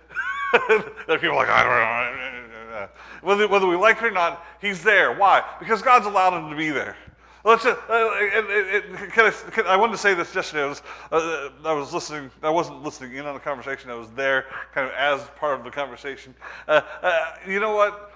there 1.07 1.17
are 1.17 1.19
people 1.19 1.37
like, 1.37 1.49
I 1.49 1.63
don't 1.63 2.71
know. 2.71 2.89
Whether, 3.23 3.49
whether 3.49 3.67
we 3.67 3.77
like 3.77 3.99
it 3.99 4.05
or 4.05 4.11
not, 4.11 4.45
he's 4.61 4.83
there. 4.83 5.13
Why? 5.15 5.43
Because 5.59 5.83
God's 5.83 6.07
allowed 6.07 6.35
him 6.35 6.51
to 6.51 6.57
be 6.57 6.71
there. 6.71 6.97
Let's 7.45 7.65
just, 7.65 7.81
uh, 7.89 8.11
it, 8.21 8.45
it, 8.45 8.85
it, 8.85 9.13
can 9.13 9.27
I, 9.27 9.31
can, 9.31 9.67
I, 9.67 9.77
wanted 9.77 9.93
to 9.93 9.99
say 9.99 10.15
this 10.15 10.33
yesterday. 10.33 10.63
I 10.63 10.67
was, 10.69 10.83
uh, 11.11 11.49
I 11.65 11.73
was 11.73 11.93
listening. 11.93 12.31
I 12.41 12.51
wasn't 12.51 12.85
listening 12.85 13.17
in 13.17 13.27
on 13.27 13.35
the 13.35 13.41
conversation. 13.41 13.91
I 13.91 13.95
was 13.95 14.09
there, 14.11 14.47
kind 14.73 14.87
of 14.87 14.93
as 14.95 15.23
part 15.37 15.59
of 15.59 15.65
the 15.65 15.71
conversation. 15.71 16.35
Uh, 16.69 16.83
uh 17.03 17.35
you 17.47 17.59
know 17.59 17.75
what? 17.75 18.13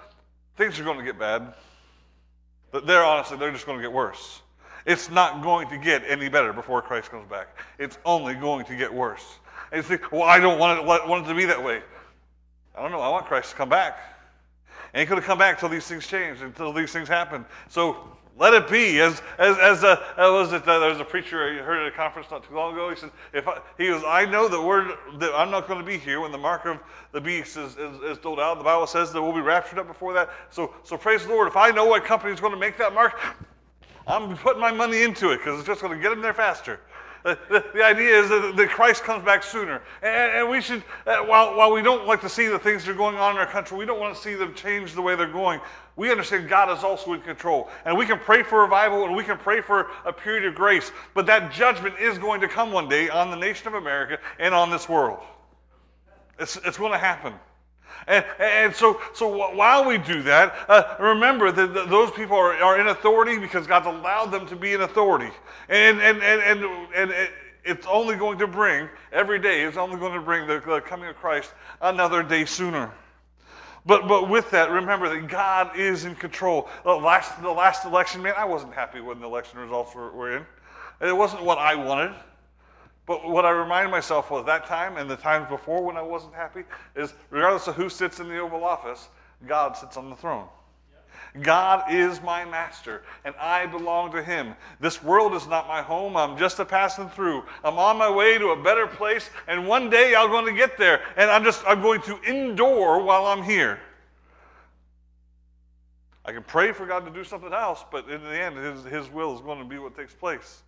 Things 0.55 0.79
are 0.79 0.83
going 0.83 0.97
to 0.97 1.03
get 1.03 1.19
bad. 1.19 1.53
They're 2.85 3.03
honestly, 3.03 3.37
they're 3.37 3.51
just 3.51 3.65
going 3.65 3.77
to 3.77 3.83
get 3.83 3.91
worse. 3.91 4.41
It's 4.85 5.09
not 5.09 5.43
going 5.43 5.67
to 5.69 5.77
get 5.77 6.03
any 6.07 6.29
better 6.29 6.53
before 6.53 6.81
Christ 6.81 7.11
comes 7.11 7.29
back. 7.29 7.57
It's 7.79 7.97
only 8.05 8.33
going 8.33 8.65
to 8.65 8.75
get 8.77 8.93
worse. 8.93 9.39
And 9.71 9.77
you 9.77 9.83
think, 9.83 10.09
well, 10.13 10.23
I 10.23 10.39
don't 10.39 10.57
want 10.57 10.79
it, 10.79 10.85
want 10.85 11.25
it 11.25 11.29
to 11.29 11.35
be 11.35 11.43
that 11.45 11.61
way. 11.61 11.81
I 12.77 12.81
don't 12.81 12.91
know. 12.91 13.01
I 13.01 13.09
want 13.09 13.25
Christ 13.25 13.51
to 13.51 13.55
come 13.55 13.69
back. 13.69 13.99
And 14.93 15.01
he 15.01 15.05
could 15.05 15.17
have 15.17 15.25
come 15.25 15.39
back 15.39 15.55
until 15.55 15.69
these 15.69 15.87
things 15.87 16.05
change, 16.05 16.41
until 16.41 16.71
these 16.71 16.91
things 16.91 17.07
happen. 17.07 17.45
So 17.69 17.97
let 18.37 18.53
it 18.53 18.69
be. 18.69 19.01
As 19.01 19.21
as 19.39 19.57
as 19.57 19.83
a, 19.83 19.99
uh, 20.21 20.31
was 20.31 20.53
it 20.53 20.63
there 20.63 20.79
was 20.79 20.99
a 20.99 21.05
preacher 21.05 21.43
I 21.43 21.63
heard 21.63 21.81
at 21.81 21.87
a 21.91 21.95
conference 21.95 22.29
not 22.29 22.47
too 22.47 22.53
long 22.53 22.73
ago. 22.73 22.89
He 22.89 22.95
said, 22.95 23.09
"If 23.33 23.47
I, 23.47 23.59
he 23.77 23.87
goes, 23.87 24.03
I 24.05 24.25
know 24.25 24.47
that 24.47 24.61
we're 24.61 24.95
that 25.17 25.33
I'm 25.33 25.49
not 25.49 25.67
going 25.67 25.79
to 25.79 25.85
be 25.85 25.97
here 25.97 26.21
when 26.21 26.31
the 26.31 26.37
mark 26.37 26.65
of 26.65 26.77
the 27.11 27.21
beast 27.21 27.57
is, 27.57 27.75
is, 27.77 28.01
is 28.01 28.17
doled 28.19 28.39
out. 28.39 28.59
The 28.59 28.63
Bible 28.63 28.85
says 28.85 29.11
that 29.11 29.21
we'll 29.21 29.33
be 29.33 29.41
raptured 29.41 29.79
up 29.79 29.87
before 29.87 30.13
that. 30.13 30.29
So 30.51 30.75
so 30.83 30.97
praise 30.97 31.23
the 31.23 31.29
Lord. 31.29 31.47
If 31.47 31.57
I 31.57 31.71
know 31.71 31.85
what 31.85 32.05
company 32.05 32.31
is 32.31 32.39
going 32.39 32.53
to 32.53 32.59
make 32.59 32.77
that 32.77 32.93
mark, 32.93 33.19
I'm 34.05 34.37
putting 34.37 34.61
my 34.61 34.71
money 34.71 35.01
into 35.01 35.31
it 35.31 35.37
because 35.37 35.57
it's 35.59 35.67
just 35.67 35.81
going 35.81 35.97
to 35.97 36.01
get 36.01 36.09
them 36.09 36.21
there 36.21 36.33
faster." 36.33 36.79
The, 37.23 37.65
the, 37.73 37.83
idea 37.83 38.19
is 38.21 38.29
that, 38.29 38.53
that, 38.55 38.69
Christ 38.69 39.03
comes 39.03 39.25
back 39.25 39.43
sooner. 39.43 39.81
And, 40.01 40.39
and 40.39 40.49
we 40.49 40.61
should, 40.61 40.83
uh, 41.05 41.17
while, 41.19 41.55
while 41.57 41.71
we 41.71 41.81
don't 41.81 42.07
like 42.07 42.21
to 42.21 42.29
see 42.29 42.47
the 42.47 42.59
things 42.59 42.85
that 42.85 42.91
are 42.91 42.95
going 42.95 43.17
on 43.17 43.31
in 43.31 43.37
our 43.37 43.47
country, 43.47 43.77
we 43.77 43.85
don't 43.85 43.99
want 43.99 44.15
to 44.15 44.21
see 44.21 44.35
them 44.35 44.53
change 44.53 44.93
the 44.93 45.01
way 45.01 45.15
they're 45.15 45.27
going. 45.31 45.59
We 45.95 46.11
understand 46.11 46.47
God 46.47 46.75
is 46.77 46.83
also 46.83 47.13
in 47.13 47.21
control. 47.21 47.69
And 47.85 47.97
we 47.97 48.05
can 48.05 48.19
pray 48.19 48.43
for 48.43 48.61
revival 48.61 49.03
and 49.05 49.15
we 49.15 49.23
can 49.23 49.37
pray 49.37 49.61
for 49.61 49.87
a 50.05 50.13
period 50.13 50.45
of 50.45 50.55
grace. 50.55 50.91
But 51.13 51.25
that 51.25 51.51
judgment 51.51 51.95
is 51.99 52.17
going 52.17 52.41
to 52.41 52.47
come 52.47 52.71
one 52.71 52.87
day 52.87 53.09
on 53.09 53.31
the 53.31 53.37
nation 53.37 53.67
of 53.67 53.73
America 53.73 54.19
and 54.39 54.53
on 54.53 54.69
this 54.69 54.87
world. 54.87 55.19
It's, 56.39 56.55
it's 56.57 56.77
going 56.77 56.91
to 56.91 56.99
happen. 56.99 57.33
And, 58.07 58.25
and 58.39 58.75
so, 58.75 59.01
so 59.13 59.27
while 59.53 59.85
we 59.85 59.97
do 59.97 60.21
that, 60.23 60.55
uh, 60.69 60.95
remember 60.99 61.51
that, 61.51 61.89
those 61.89 62.11
people 62.11 62.37
are, 62.37 62.53
are 62.53 62.79
in 62.79 62.87
authority 62.87 63.37
because 63.37 63.67
God's 63.67 63.87
allowed 63.87 64.27
them 64.27 64.47
to 64.47 64.55
be 64.55 64.73
in 64.73 64.81
authority. 64.81 65.29
And, 65.67 66.01
and, 66.01 66.23
and, 66.23 66.41
and, 66.41 66.63
and, 66.95 67.11
and 67.11 67.29
it's 67.65 67.85
only 67.85 68.15
going 68.15 68.39
to 68.39 68.47
bring, 68.47 68.87
every 69.11 69.39
day 69.39 69.63
it's 69.63 69.77
only 69.77 69.97
going 69.97 70.13
to 70.13 70.21
bring 70.21 70.47
the, 70.47 70.61
the 70.65 70.79
coming 70.79 71.09
of 71.09 71.17
Christ 71.17 71.53
another 71.81 72.23
day 72.23 72.45
sooner. 72.45 72.91
But, 73.85 74.07
but 74.07 74.29
with 74.29 74.51
that, 74.51 74.71
remember 74.71 75.09
that 75.09 75.27
God 75.27 75.77
is 75.77 76.05
in 76.05 76.15
control. 76.15 76.69
The 76.83 76.93
last, 76.93 77.41
the 77.41 77.51
last 77.51 77.85
election, 77.85 78.21
man, 78.21 78.33
I 78.37 78.45
wasn't 78.45 78.73
happy 78.73 79.01
when 79.01 79.19
the 79.19 79.25
election 79.25 79.59
results 79.59 79.95
were, 79.95 80.11
were 80.11 80.37
in. 80.37 80.45
It 81.01 81.15
wasn't 81.15 81.43
what 81.43 81.57
I 81.57 81.75
wanted. 81.75 82.13
But 83.07 83.27
what 83.27 83.45
I 83.45 83.51
remind 83.51 83.89
myself 83.89 84.31
of 84.31 84.45
that 84.45 84.65
time 84.65 84.97
and 84.97 85.09
the 85.09 85.15
times 85.15 85.47
before 85.49 85.81
when 85.81 85.95
I 85.95 86.01
wasn't 86.01 86.35
happy 86.35 86.65
is 86.95 87.13
regardless 87.31 87.67
of 87.67 87.75
who 87.75 87.89
sits 87.89 88.19
in 88.19 88.27
the 88.27 88.37
Oval 88.37 88.65
Office, 88.65 89.07
God 89.47 89.77
sits 89.77 89.95
on 89.95 90.09
the 90.09 90.15
throne. 90.15 90.47
God 91.41 91.91
is 91.91 92.21
my 92.21 92.43
master, 92.45 93.03
and 93.23 93.33
I 93.39 93.65
belong 93.65 94.11
to 94.11 94.21
him. 94.21 94.55
This 94.79 95.01
world 95.01 95.33
is 95.33 95.47
not 95.47 95.67
my 95.67 95.81
home. 95.81 96.17
I'm 96.17 96.37
just 96.37 96.59
a 96.59 96.65
passing 96.65 97.09
through. 97.09 97.43
I'm 97.63 97.77
on 97.77 97.97
my 97.97 98.09
way 98.09 98.37
to 98.37 98.49
a 98.49 98.61
better 98.61 98.87
place, 98.87 99.29
and 99.47 99.67
one 99.67 99.89
day 99.89 100.15
I'm 100.15 100.29
going 100.29 100.45
to 100.45 100.53
get 100.53 100.77
there, 100.77 101.01
and 101.15 101.29
I'm 101.29 101.43
just 101.43 101.63
I'm 101.65 101.81
going 101.81 102.01
to 102.03 102.19
endure 102.23 103.01
while 103.01 103.25
I'm 103.25 103.43
here. 103.43 103.79
I 106.25 106.33
can 106.33 106.43
pray 106.43 106.73
for 106.73 106.85
God 106.85 107.05
to 107.05 107.11
do 107.11 107.23
something 107.23 107.53
else, 107.53 107.85
but 107.89 108.09
in 108.09 108.21
the 108.21 108.37
end, 108.37 108.57
his, 108.57 108.83
his 108.83 109.09
will 109.09 109.33
is 109.33 109.41
going 109.41 109.59
to 109.59 109.65
be 109.65 109.77
what 109.77 109.95
takes 109.95 110.13
place. 110.13 110.63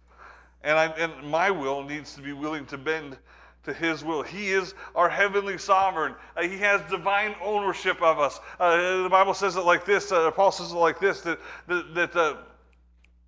And, 0.63 0.77
I, 0.77 0.85
and 0.85 1.29
my 1.29 1.51
will 1.51 1.83
needs 1.83 2.13
to 2.15 2.21
be 2.21 2.33
willing 2.33 2.65
to 2.67 2.77
bend 2.77 3.17
to 3.63 3.73
his 3.73 4.03
will. 4.03 4.23
He 4.23 4.51
is 4.51 4.73
our 4.95 5.09
heavenly 5.09 5.57
sovereign. 5.57 6.15
Uh, 6.35 6.43
he 6.43 6.57
has 6.57 6.81
divine 6.89 7.35
ownership 7.41 8.01
of 8.01 8.19
us. 8.19 8.39
Uh, 8.59 9.03
the 9.03 9.09
Bible 9.09 9.33
says 9.33 9.55
it 9.55 9.61
like 9.61 9.85
this, 9.85 10.11
uh, 10.11 10.31
Paul 10.31 10.51
says 10.51 10.71
it 10.71 10.75
like 10.75 10.99
this, 10.99 11.21
that, 11.21 11.39
that, 11.67 11.93
that, 11.93 12.15
uh, 12.15 12.37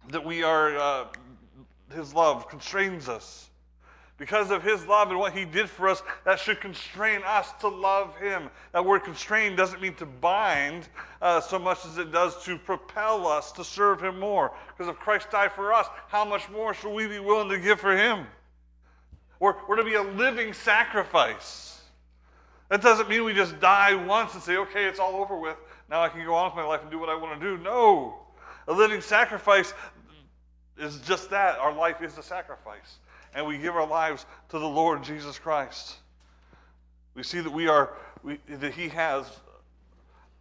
that 0.10 0.24
we 0.24 0.44
are, 0.44 0.78
uh, 0.78 1.06
his 1.94 2.14
love 2.14 2.48
constrains 2.50 3.08
us. 3.08 3.50
Because 4.22 4.51
of 4.51 4.62
his 4.62 4.86
love 4.86 5.10
and 5.10 5.18
what 5.18 5.34
he 5.34 5.46
did 5.46 5.68
for 5.68 5.90
us, 5.90 6.04
that 6.25 6.40
should 6.40 6.62
constrain 6.62 7.22
us 7.25 7.54
to 7.62 7.68
love 7.68 8.16
him. 8.18 8.51
That 8.72 8.86
word 8.86 9.04
constrain 9.04 9.56
doesn't 9.56 9.82
mean 9.82 9.96
to 9.96 10.06
bind 10.06 10.88
uh, 11.24 11.42
so 11.42 11.58
much 11.58 11.84
as 11.88 11.98
it 11.98 12.12
does 12.12 12.46
to 12.46 12.60
propel 12.60 13.25
us 13.25 13.51
to 13.54 13.63
serve 13.63 14.00
him 14.00 14.20
more. 14.20 14.51
Because 14.68 14.94
if 14.94 15.00
Christ 15.00 15.32
died 15.32 15.54
for 15.54 15.74
us, 15.74 15.88
how 16.08 16.24
much 16.24 16.48
more 16.51 16.75
should 16.75 16.94
we 16.94 17.08
be 17.08 17.18
willing 17.18 17.50
to 17.50 17.58
give 17.58 17.80
for 17.80 17.98
him? 17.98 18.28
We're, 19.40 19.56
we're 19.68 19.78
to 19.78 19.84
be 19.84 19.96
a 19.96 20.04
living 20.04 20.54
sacrifice. 20.54 21.82
That 22.70 22.84
doesn't 22.84 23.10
mean 23.10 23.24
we 23.24 23.34
just 23.34 23.60
die 23.60 23.96
once 23.96 24.36
and 24.36 24.44
say, 24.44 24.58
okay, 24.58 24.86
it's 24.86 25.00
all 25.00 25.16
over 25.16 25.36
with. 25.36 25.58
Now 25.90 26.04
I 26.04 26.10
can 26.10 26.24
go 26.24 26.36
on 26.36 26.51
with 26.51 26.56
my 26.58 26.63
life 26.63 26.84
and 26.84 26.92
do 26.92 27.00
what 27.00 27.10
I 27.10 27.16
want 27.16 27.42
to 27.42 27.58
do. 27.58 27.63
No. 27.63 28.20
A 28.68 28.72
living 28.72 29.01
sacrifice 29.01 29.74
is 30.78 31.00
just 31.00 31.32
that. 31.32 31.58
Our 31.58 31.74
life 31.74 32.04
is 32.04 32.20
a 32.20 32.24
sacrifice. 32.24 33.00
And 33.34 33.46
we 33.48 33.58
give 33.58 33.76
our 33.76 33.88
lives 33.88 34.26
to 34.50 34.60
the 34.60 34.68
Lord 34.68 35.04
Jesus 35.04 35.40
Christ. 35.40 35.96
We 37.16 37.24
see 37.24 37.40
that 37.40 37.52
we 37.52 37.68
are 37.68 37.94
we, 38.24 38.40
that 38.48 38.74
He 38.74 38.90
has 38.90 39.26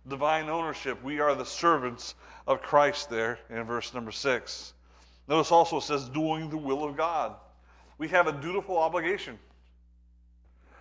divine 0.08 0.48
ownership. 0.48 1.02
We 1.02 1.20
are 1.20 1.34
the 1.34 1.44
servants 1.44 2.14
of 2.46 2.62
Christ 2.62 3.10
there 3.10 3.38
in 3.48 3.62
verse 3.64 3.94
number 3.94 4.10
six. 4.10 4.72
Notice 5.28 5.52
also 5.52 5.76
it 5.76 5.82
says, 5.82 6.08
doing 6.08 6.50
the 6.50 6.56
will 6.56 6.84
of 6.84 6.96
God 6.96 7.34
we 8.00 8.08
have 8.08 8.26
a 8.26 8.32
dutiful 8.32 8.78
obligation. 8.78 9.38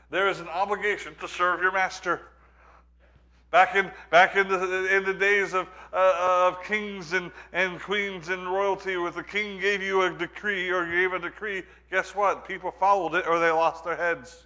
There 0.10 0.30
is 0.30 0.40
an 0.40 0.48
obligation 0.48 1.16
to 1.20 1.28
serve 1.28 1.62
your 1.62 1.74
master. 1.74 2.22
Back 3.52 3.76
in, 3.76 3.90
back 4.12 4.36
in, 4.36 4.48
the, 4.48 4.96
in 4.96 5.04
the 5.04 5.14
days 5.14 5.54
of, 5.54 5.68
uh, 5.92 6.48
of 6.48 6.64
kings 6.64 7.14
and, 7.14 7.32
and 7.52 7.80
queens 7.80 8.30
and 8.30 8.46
royalty, 8.46 8.96
where 8.98 9.12
the 9.12 9.24
king 9.24 9.60
gave 9.60 9.82
you 9.82 10.04
a 10.04 10.12
decree 10.12 10.70
or 10.70 10.86
gave 10.86 11.14
a 11.14 11.20
decree, 11.20 11.64
guess 11.90 12.14
what? 12.14 12.48
People 12.48 12.72
followed 12.72 13.16
it 13.16 13.26
or 13.26 13.40
they 13.40 13.50
lost 13.50 13.84
their 13.84 13.96
heads. 13.96 14.46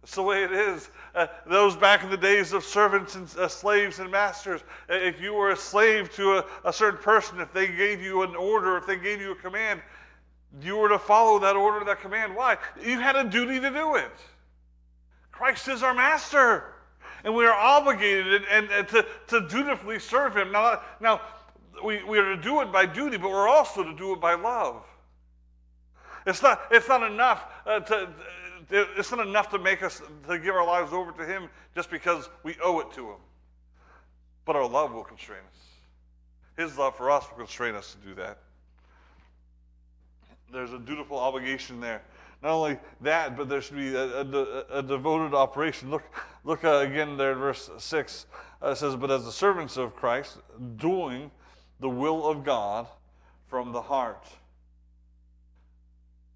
That's 0.00 0.14
the 0.14 0.22
way 0.22 0.42
it 0.44 0.52
is. 0.52 0.90
Uh, 1.14 1.26
those 1.46 1.76
back 1.76 2.02
in 2.02 2.10
the 2.10 2.16
days 2.16 2.52
of 2.52 2.64
servants 2.64 3.14
and 3.14 3.26
uh, 3.38 3.48
slaves 3.48 3.98
and 3.98 4.10
masters, 4.10 4.62
if 4.88 5.20
you 5.20 5.34
were 5.34 5.50
a 5.50 5.56
slave 5.56 6.10
to 6.14 6.38
a, 6.38 6.44
a 6.64 6.72
certain 6.72 7.00
person, 7.00 7.40
if 7.40 7.52
they 7.52 7.66
gave 7.66 8.02
you 8.02 8.22
an 8.22 8.34
order, 8.34 8.76
if 8.76 8.86
they 8.86 8.96
gave 8.96 9.20
you 9.20 9.32
a 9.32 9.36
command, 9.36 9.82
you 10.62 10.76
were 10.76 10.88
to 10.88 10.98
follow 10.98 11.38
that 11.38 11.56
order, 11.56 11.84
that 11.84 12.00
command. 12.00 12.34
Why? 12.34 12.58
You 12.82 13.00
had 13.00 13.16
a 13.16 13.24
duty 13.24 13.60
to 13.60 13.70
do 13.70 13.96
it. 13.96 14.12
Christ 15.32 15.68
is 15.68 15.82
our 15.82 15.94
master. 15.94 16.73
And 17.24 17.34
we 17.34 17.46
are 17.46 17.54
obligated 17.54 18.42
and, 18.50 18.70
and 18.70 18.88
to, 18.88 19.06
to 19.28 19.48
dutifully 19.48 19.98
serve 19.98 20.36
him. 20.36 20.52
Now, 20.52 20.82
now 21.00 21.22
we, 21.82 22.04
we 22.04 22.18
are 22.18 22.36
to 22.36 22.40
do 22.40 22.60
it 22.60 22.70
by 22.70 22.86
duty, 22.86 23.16
but 23.16 23.30
we're 23.30 23.48
also 23.48 23.82
to 23.82 23.94
do 23.94 24.12
it 24.12 24.20
by 24.20 24.34
love. 24.34 24.84
It's 26.26 26.42
not, 26.42 26.62
it's 26.70 26.88
not 26.88 27.02
enough 27.10 27.44
uh, 27.66 27.80
to, 27.80 28.08
it's 28.70 29.10
not 29.10 29.26
enough 29.26 29.50
to 29.50 29.58
make 29.58 29.82
us 29.82 30.00
to 30.28 30.38
give 30.38 30.54
our 30.54 30.66
lives 30.66 30.92
over 30.92 31.12
to 31.12 31.24
him 31.24 31.48
just 31.74 31.90
because 31.90 32.28
we 32.42 32.56
owe 32.62 32.80
it 32.80 32.92
to 32.92 33.10
him. 33.10 33.18
But 34.44 34.56
our 34.56 34.68
love 34.68 34.92
will 34.92 35.04
constrain 35.04 35.40
us. 35.40 35.66
His 36.56 36.78
love 36.78 36.96
for 36.96 37.10
us 37.10 37.24
will 37.30 37.38
constrain 37.38 37.74
us 37.74 37.94
to 37.94 38.08
do 38.08 38.14
that 38.14 38.38
there's 40.54 40.72
a 40.72 40.78
dutiful 40.78 41.18
obligation 41.18 41.80
there. 41.80 42.00
Not 42.44 42.52
only 42.52 42.78
that, 43.00 43.38
but 43.38 43.48
there 43.48 43.62
should 43.62 43.76
be 43.76 43.94
a, 43.94 44.20
a, 44.20 44.64
a 44.78 44.82
devoted 44.82 45.34
operation. 45.34 45.90
Look, 45.90 46.02
look 46.44 46.62
uh, 46.62 46.84
again 46.86 47.16
there 47.16 47.34
verse 47.34 47.70
6. 47.78 48.26
Uh, 48.60 48.74
says, 48.74 48.96
But 48.96 49.10
as 49.10 49.24
the 49.24 49.32
servants 49.32 49.78
of 49.78 49.96
Christ, 49.96 50.36
doing 50.76 51.30
the 51.80 51.88
will 51.88 52.26
of 52.26 52.44
God 52.44 52.86
from 53.48 53.72
the 53.72 53.80
heart. 53.80 54.26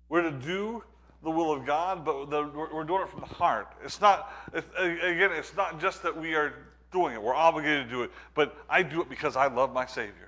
We're 0.08 0.22
to 0.22 0.30
do 0.30 0.82
the 1.22 1.30
will 1.30 1.52
of 1.52 1.66
God, 1.66 2.06
but 2.06 2.30
the, 2.30 2.50
we're, 2.72 2.84
doing 2.84 3.02
it 3.02 3.10
from 3.10 3.20
the 3.20 3.26
heart. 3.26 3.74
It's 3.84 4.00
not, 4.00 4.32
it, 4.54 4.64
again, 4.78 5.30
it's 5.32 5.54
not 5.56 5.78
just 5.78 6.02
that 6.04 6.18
we 6.18 6.34
are 6.34 6.54
doing 6.90 7.14
it, 7.14 7.22
we're 7.22 7.34
obligated 7.34 7.84
to 7.84 7.90
do 7.90 8.02
it, 8.02 8.10
but 8.34 8.56
I 8.70 8.82
do 8.82 9.02
it 9.02 9.10
because 9.10 9.36
I 9.36 9.48
love 9.48 9.74
my 9.74 9.84
Savior. 9.84 10.27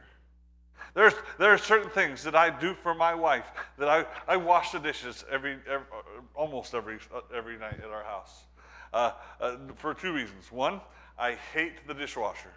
There's, 0.94 1.14
there 1.38 1.52
are 1.52 1.58
certain 1.58 1.90
things 1.90 2.22
that 2.24 2.34
I 2.34 2.50
do 2.50 2.74
for 2.74 2.94
my 2.94 3.14
wife 3.14 3.46
that 3.78 3.88
I, 3.88 4.06
I 4.26 4.36
wash 4.36 4.72
the 4.72 4.78
dishes 4.78 5.24
every, 5.30 5.58
every 5.68 5.86
almost 6.34 6.74
every, 6.74 6.98
every 7.34 7.58
night 7.58 7.78
at 7.82 7.90
our 7.90 8.02
house 8.04 8.44
uh, 8.92 9.12
uh, 9.40 9.56
for 9.76 9.94
two 9.94 10.12
reasons. 10.12 10.50
One, 10.50 10.80
I 11.18 11.32
hate 11.52 11.86
the 11.86 11.94
dishwasher. 11.94 12.52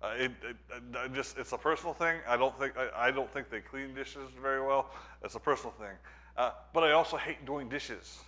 Uh, 0.00 0.14
it, 0.16 0.32
it, 0.42 1.12
just 1.12 1.38
it's 1.38 1.52
a 1.52 1.58
personal 1.58 1.92
thing. 1.92 2.20
I 2.26 2.36
don't 2.36 2.56
think 2.58 2.74
I, 2.76 3.08
I, 3.08 3.10
don't 3.10 3.30
think 3.32 3.50
they 3.50 3.60
clean 3.60 3.94
dishes 3.94 4.30
very 4.40 4.64
well. 4.64 4.90
It's 5.24 5.34
a 5.34 5.40
personal 5.40 5.72
thing. 5.72 5.96
Uh, 6.36 6.52
but 6.72 6.84
I 6.84 6.92
also 6.92 7.16
hate 7.16 7.44
doing 7.44 7.68
dishes. 7.68 8.20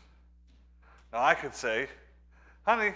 Now 1.12 1.23
I 1.23 1.35
could 1.35 1.54
say, 1.54 1.88
honey, 2.66 2.95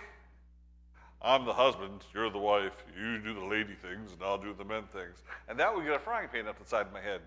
I'm 1.24 1.46
the 1.46 1.52
husband, 1.54 2.04
you're 2.12 2.28
the 2.30 2.38
wife, 2.38 2.72
you 2.98 3.18
do 3.18 3.32
the 3.32 3.44
lady 3.44 3.74
things, 3.74 4.12
and 4.12 4.22
I'll 4.22 4.36
do 4.36 4.54
the 4.56 4.64
men 4.64 4.82
things. 4.92 5.22
And 5.48 5.58
that 5.58 5.74
would 5.74 5.84
get 5.84 5.94
a 5.94 5.98
frying 5.98 6.28
pan 6.28 6.46
up 6.46 6.58
the 6.58 6.66
side 6.66 6.86
of 6.86 6.92
my 6.92 7.00
head. 7.00 7.22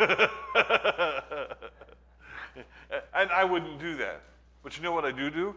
and 3.14 3.30
I 3.30 3.44
wouldn't 3.44 3.78
do 3.78 3.96
that. 3.98 4.22
But 4.62 4.76
you 4.76 4.82
know 4.82 4.92
what 4.92 5.04
I 5.04 5.12
do 5.12 5.28
do? 5.28 5.54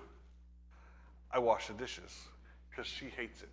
I 1.31 1.39
wash 1.39 1.67
the 1.67 1.73
dishes 1.73 2.19
because 2.69 2.85
she 2.85 3.05
hates 3.05 3.41
it. 3.41 3.49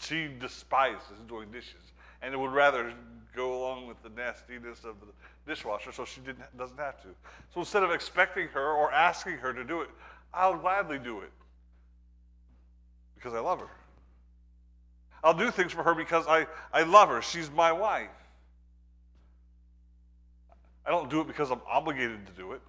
She 0.00 0.28
despises 0.38 1.16
doing 1.26 1.50
dishes 1.50 1.92
and 2.22 2.32
it 2.32 2.36
would 2.36 2.52
rather 2.52 2.92
go 3.34 3.58
along 3.58 3.86
with 3.86 4.02
the 4.02 4.10
nastiness 4.10 4.84
of 4.84 4.96
the 5.00 5.06
dishwasher 5.46 5.90
so 5.92 6.04
she 6.04 6.20
didn't, 6.20 6.56
doesn't 6.56 6.78
have 6.78 7.00
to. 7.02 7.08
So 7.52 7.60
instead 7.60 7.82
of 7.82 7.90
expecting 7.90 8.48
her 8.48 8.72
or 8.72 8.92
asking 8.92 9.38
her 9.38 9.52
to 9.52 9.64
do 9.64 9.80
it, 9.80 9.88
I'll 10.34 10.56
gladly 10.56 10.98
do 10.98 11.20
it 11.20 11.30
because 13.14 13.34
I 13.34 13.40
love 13.40 13.60
her. 13.60 13.70
I'll 15.24 15.34
do 15.34 15.50
things 15.50 15.72
for 15.72 15.82
her 15.82 15.94
because 15.94 16.26
I, 16.26 16.46
I 16.72 16.82
love 16.82 17.08
her. 17.08 17.22
She's 17.22 17.50
my 17.50 17.70
wife. 17.70 18.08
I 20.84 20.90
don't 20.90 21.08
do 21.08 21.20
it 21.20 21.28
because 21.28 21.50
I'm 21.50 21.60
obligated 21.70 22.26
to 22.26 22.32
do 22.32 22.52
it. 22.52 22.60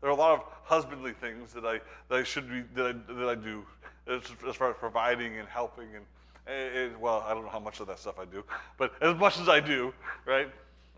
There 0.00 0.10
are 0.10 0.12
a 0.12 0.16
lot 0.16 0.32
of 0.32 0.44
husbandly 0.64 1.12
things 1.12 1.52
that 1.54 1.64
I, 1.64 1.80
that 2.08 2.18
I 2.18 2.22
should 2.22 2.48
be 2.48 2.62
that 2.74 2.86
I, 2.86 3.12
that 3.14 3.28
I 3.28 3.34
do 3.34 3.64
as, 4.08 4.56
far 4.56 4.70
as 4.70 4.76
providing 4.76 5.38
and 5.38 5.48
helping 5.48 5.86
and, 5.94 6.04
and, 6.46 7.00
well, 7.00 7.24
I 7.26 7.32
don't 7.32 7.44
know 7.44 7.50
how 7.50 7.60
much 7.60 7.80
of 7.80 7.86
that 7.86 8.00
stuff 8.00 8.18
I 8.18 8.24
do, 8.24 8.44
but 8.76 8.92
as 9.00 9.16
much 9.16 9.38
as 9.38 9.48
I 9.48 9.60
do, 9.60 9.94
right? 10.26 10.48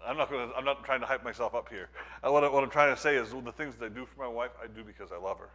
I'm 0.07 0.17
not 0.17 0.31
going 0.31 0.49
to, 0.49 0.57
I'm 0.57 0.65
not 0.65 0.85
trying 0.85 1.01
to 1.01 1.07
hype 1.07 1.23
myself 1.23 1.55
up 1.55 1.69
here. 1.69 1.89
Uh, 2.23 2.33
what, 2.33 2.45
I, 2.45 2.49
what 2.49 2.65
I'm 2.65 2.71
trying 2.71 2.95
to 2.95 3.01
say 3.01 3.17
is 3.17 3.33
well, 3.33 3.43
the 3.43 3.53
things 3.53 3.75
that 3.77 3.85
I 3.85 3.89
do 3.89 4.07
for 4.07 4.23
my 4.23 4.29
wife, 4.29 4.51
I 4.63 4.67
do 4.67 4.83
because 4.83 5.13
I 5.13 5.19
love 5.19 5.39
her. 5.39 5.51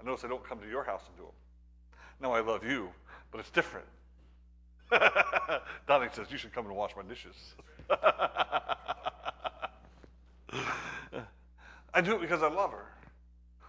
I 0.00 0.04
notice 0.04 0.24
I 0.24 0.28
don't 0.28 0.46
come 0.46 0.60
to 0.60 0.68
your 0.68 0.84
house 0.84 1.02
and 1.08 1.16
do 1.16 1.22
them. 1.24 1.32
No, 2.20 2.32
I 2.32 2.40
love 2.40 2.64
you, 2.64 2.90
but 3.30 3.40
it's 3.40 3.50
different. 3.50 3.86
Donnie 5.88 6.08
says, 6.12 6.26
You 6.30 6.38
should 6.38 6.52
come 6.52 6.66
and 6.66 6.76
wash 6.76 6.92
my 6.96 7.02
dishes. 7.02 7.34
I 11.94 12.00
do 12.00 12.14
it 12.14 12.20
because 12.20 12.42
I 12.42 12.48
love 12.48 12.72
her. 12.72 12.86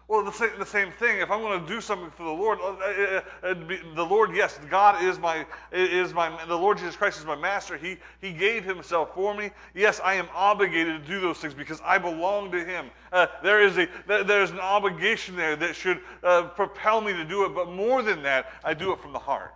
Well, 0.07 0.23
the 0.23 0.31
same, 0.31 0.51
the 0.59 0.65
same 0.67 0.91
thing. 0.91 1.19
If 1.19 1.31
I'm 1.31 1.41
going 1.41 1.59
to 1.59 1.67
do 1.67 1.81
something 1.81 2.11
for 2.11 2.23
the 2.23 2.31
Lord, 2.31 2.59
uh, 2.61 2.73
uh, 2.73 3.21
uh, 3.41 3.53
be, 3.55 3.79
the 3.95 4.05
Lord, 4.05 4.35
yes, 4.35 4.59
God 4.69 5.03
is 5.03 5.17
my 5.17 5.47
is 5.71 6.13
my 6.13 6.45
the 6.45 6.55
Lord 6.55 6.77
Jesus 6.77 6.95
Christ 6.95 7.17
is 7.17 7.25
my 7.25 7.35
master. 7.35 7.75
He 7.75 7.97
He 8.21 8.31
gave 8.31 8.63
Himself 8.63 9.15
for 9.15 9.33
me. 9.33 9.49
Yes, 9.73 9.99
I 10.03 10.13
am 10.13 10.27
obligated 10.35 11.01
to 11.01 11.07
do 11.07 11.19
those 11.19 11.39
things 11.39 11.55
because 11.55 11.81
I 11.83 11.97
belong 11.97 12.51
to 12.51 12.63
Him. 12.63 12.91
Uh, 13.11 13.25
there 13.41 13.61
is 13.61 13.79
a 13.79 13.87
there 14.07 14.43
is 14.43 14.51
an 14.51 14.59
obligation 14.59 15.35
there 15.35 15.55
that 15.55 15.75
should 15.75 16.01
uh, 16.23 16.49
propel 16.49 17.01
me 17.01 17.11
to 17.13 17.25
do 17.25 17.43
it. 17.45 17.55
But 17.55 17.71
more 17.71 18.03
than 18.03 18.21
that, 18.23 18.51
I 18.63 18.75
do 18.75 18.91
it 18.93 18.99
from 18.99 19.11
the 19.11 19.19
heart. 19.19 19.55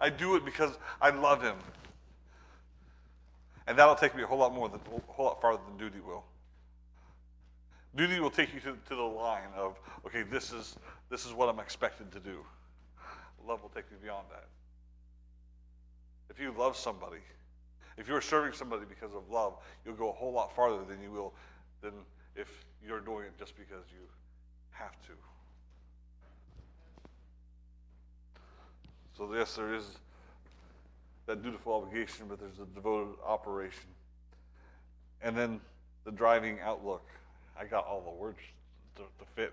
I 0.00 0.10
do 0.10 0.34
it 0.34 0.44
because 0.44 0.76
I 1.00 1.10
love 1.10 1.42
Him, 1.42 1.56
and 3.68 3.78
that'll 3.78 3.94
take 3.94 4.16
me 4.16 4.24
a 4.24 4.26
whole 4.26 4.38
lot 4.38 4.52
more 4.52 4.68
than 4.68 4.80
a 4.80 5.12
whole 5.12 5.26
lot 5.26 5.40
farther 5.40 5.62
than 5.68 5.78
duty 5.78 6.00
will. 6.04 6.24
Duty 7.96 8.20
will 8.20 8.30
take 8.30 8.54
you 8.54 8.60
to, 8.60 8.76
to 8.88 8.94
the 8.94 9.02
line 9.02 9.48
of, 9.56 9.78
okay, 10.06 10.22
this 10.22 10.52
is, 10.52 10.76
this 11.10 11.24
is 11.24 11.32
what 11.32 11.48
I'm 11.48 11.58
expected 11.58 12.12
to 12.12 12.20
do. 12.20 12.44
Love 13.46 13.62
will 13.62 13.70
take 13.70 13.84
you 13.90 13.96
beyond 14.02 14.26
that. 14.30 14.46
If 16.28 16.38
you 16.38 16.54
love 16.56 16.76
somebody, 16.76 17.20
if 17.96 18.06
you're 18.06 18.20
serving 18.20 18.52
somebody 18.52 18.84
because 18.88 19.14
of 19.14 19.28
love, 19.30 19.54
you'll 19.84 19.94
go 19.94 20.10
a 20.10 20.12
whole 20.12 20.32
lot 20.32 20.54
farther 20.54 20.84
than 20.84 21.02
you 21.02 21.10
will 21.10 21.32
than 21.80 21.92
if 22.36 22.64
you're 22.86 23.00
doing 23.00 23.24
it 23.24 23.38
just 23.38 23.56
because 23.56 23.84
you 23.90 24.06
have 24.70 24.92
to. 25.06 25.12
So, 29.16 29.34
yes, 29.34 29.56
there 29.56 29.74
is 29.74 29.84
that 31.26 31.42
dutiful 31.42 31.74
obligation, 31.74 32.26
but 32.28 32.38
there's 32.38 32.60
a 32.60 32.66
devoted 32.74 33.14
operation. 33.26 33.90
And 35.20 35.36
then 35.36 35.60
the 36.04 36.12
driving 36.12 36.60
outlook. 36.60 37.06
I 37.58 37.64
got 37.64 37.86
all 37.86 38.02
the 38.02 38.10
words 38.10 38.38
to, 38.96 39.02
to 39.02 39.24
fit. 39.34 39.52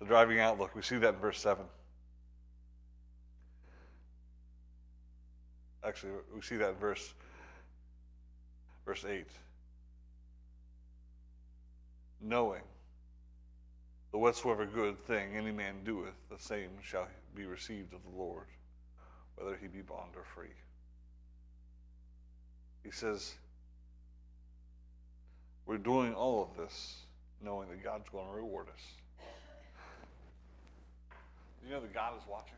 The 0.00 0.06
driving 0.06 0.40
outlook. 0.40 0.74
We 0.74 0.82
see 0.82 0.96
that 0.98 1.14
in 1.14 1.20
verse 1.20 1.38
7. 1.40 1.64
Actually, 5.84 6.12
we 6.34 6.40
see 6.40 6.56
that 6.56 6.70
in 6.70 6.76
verse, 6.76 7.12
verse 8.84 9.04
8. 9.04 9.26
Knowing 12.20 12.62
that 14.10 14.18
whatsoever 14.18 14.64
good 14.64 14.98
thing 15.06 15.36
any 15.36 15.52
man 15.52 15.74
doeth, 15.84 16.14
the 16.30 16.38
same 16.38 16.70
shall 16.82 17.06
be 17.36 17.44
received 17.44 17.92
of 17.92 18.00
the 18.02 18.18
Lord, 18.18 18.46
whether 19.36 19.56
he 19.60 19.68
be 19.68 19.82
bond 19.82 20.12
or 20.16 20.24
free. 20.34 20.54
He 22.82 22.90
says, 22.90 23.34
we're 25.66 25.78
doing 25.78 26.14
all 26.14 26.42
of 26.42 26.56
this 26.56 26.96
knowing 27.42 27.68
that 27.68 27.82
God's 27.82 28.08
going 28.08 28.26
to 28.26 28.32
reward 28.32 28.66
us. 28.68 28.80
You 31.64 31.70
know 31.72 31.80
that 31.80 31.94
God 31.94 32.12
is 32.18 32.22
watching? 32.28 32.56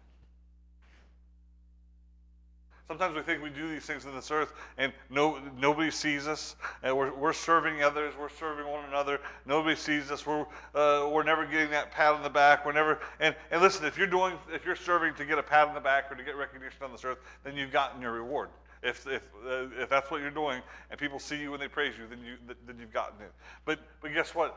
Sometimes 2.88 3.16
we 3.16 3.22
think 3.22 3.42
we 3.42 3.50
do 3.50 3.68
these 3.68 3.84
things 3.84 4.04
in 4.04 4.14
this 4.14 4.30
earth 4.30 4.52
and 4.78 4.92
no, 5.10 5.40
nobody 5.58 5.90
sees 5.90 6.28
us. 6.28 6.54
And 6.84 6.96
we're, 6.96 7.12
we're 7.12 7.32
serving 7.32 7.82
others. 7.82 8.14
We're 8.18 8.28
serving 8.28 8.66
one 8.66 8.84
another. 8.84 9.20
Nobody 9.44 9.75
sees 9.75 10.10
us. 10.12 10.25
We're, 10.25 10.46
uh, 10.75 11.08
we're 11.10 11.25
never 11.25 11.46
getting 11.46 11.70
that 11.70 11.90
pat 11.90 12.14
on 12.14 12.22
the 12.22 12.30
back. 12.30 12.64
We're 12.64 12.72
never, 12.72 13.00
and, 13.18 13.34
and 13.50 13.60
listen, 13.60 13.86
if 13.86 13.98
you're 13.98 14.06
doing, 14.06 14.34
if 14.52 14.64
you're 14.64 14.76
serving 14.76 15.14
to 15.14 15.25
get 15.25 15.36
a 15.36 15.42
pat 15.42 15.66
on 15.66 15.75
the 15.75 15.80
back 15.80 16.12
or 16.12 16.14
to 16.14 16.22
get 16.22 16.36
recognition 16.36 16.78
on 16.84 16.92
this 16.92 17.04
earth, 17.04 17.18
then 17.42 17.56
you've 17.56 17.72
gotten 17.72 18.00
your 18.00 18.12
reward. 18.12 18.50
If, 18.87 19.07
if, 19.07 19.23
uh, 19.45 19.66
if 19.81 19.88
that's 19.88 20.11
what 20.11 20.21
you're 20.21 20.31
doing 20.31 20.62
and 20.90 21.00
people 21.00 21.19
see 21.19 21.37
you 21.37 21.50
when 21.50 21.61
they 21.61 21.69
praise 21.69 21.95
you, 21.99 22.07
then, 22.09 22.21
you, 22.25 22.37
then 22.66 22.76
you've 22.78 22.93
gotten 22.93 23.21
it. 23.21 23.33
But, 23.64 23.81
but 24.00 24.14
guess 24.14 24.35
what? 24.35 24.57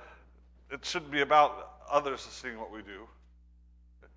It 0.71 0.85
shouldn't 0.85 1.11
be 1.11 1.21
about 1.21 1.71
others 1.89 2.21
seeing 2.29 2.59
what 2.59 2.71
we 2.71 2.81
do. 2.81 3.07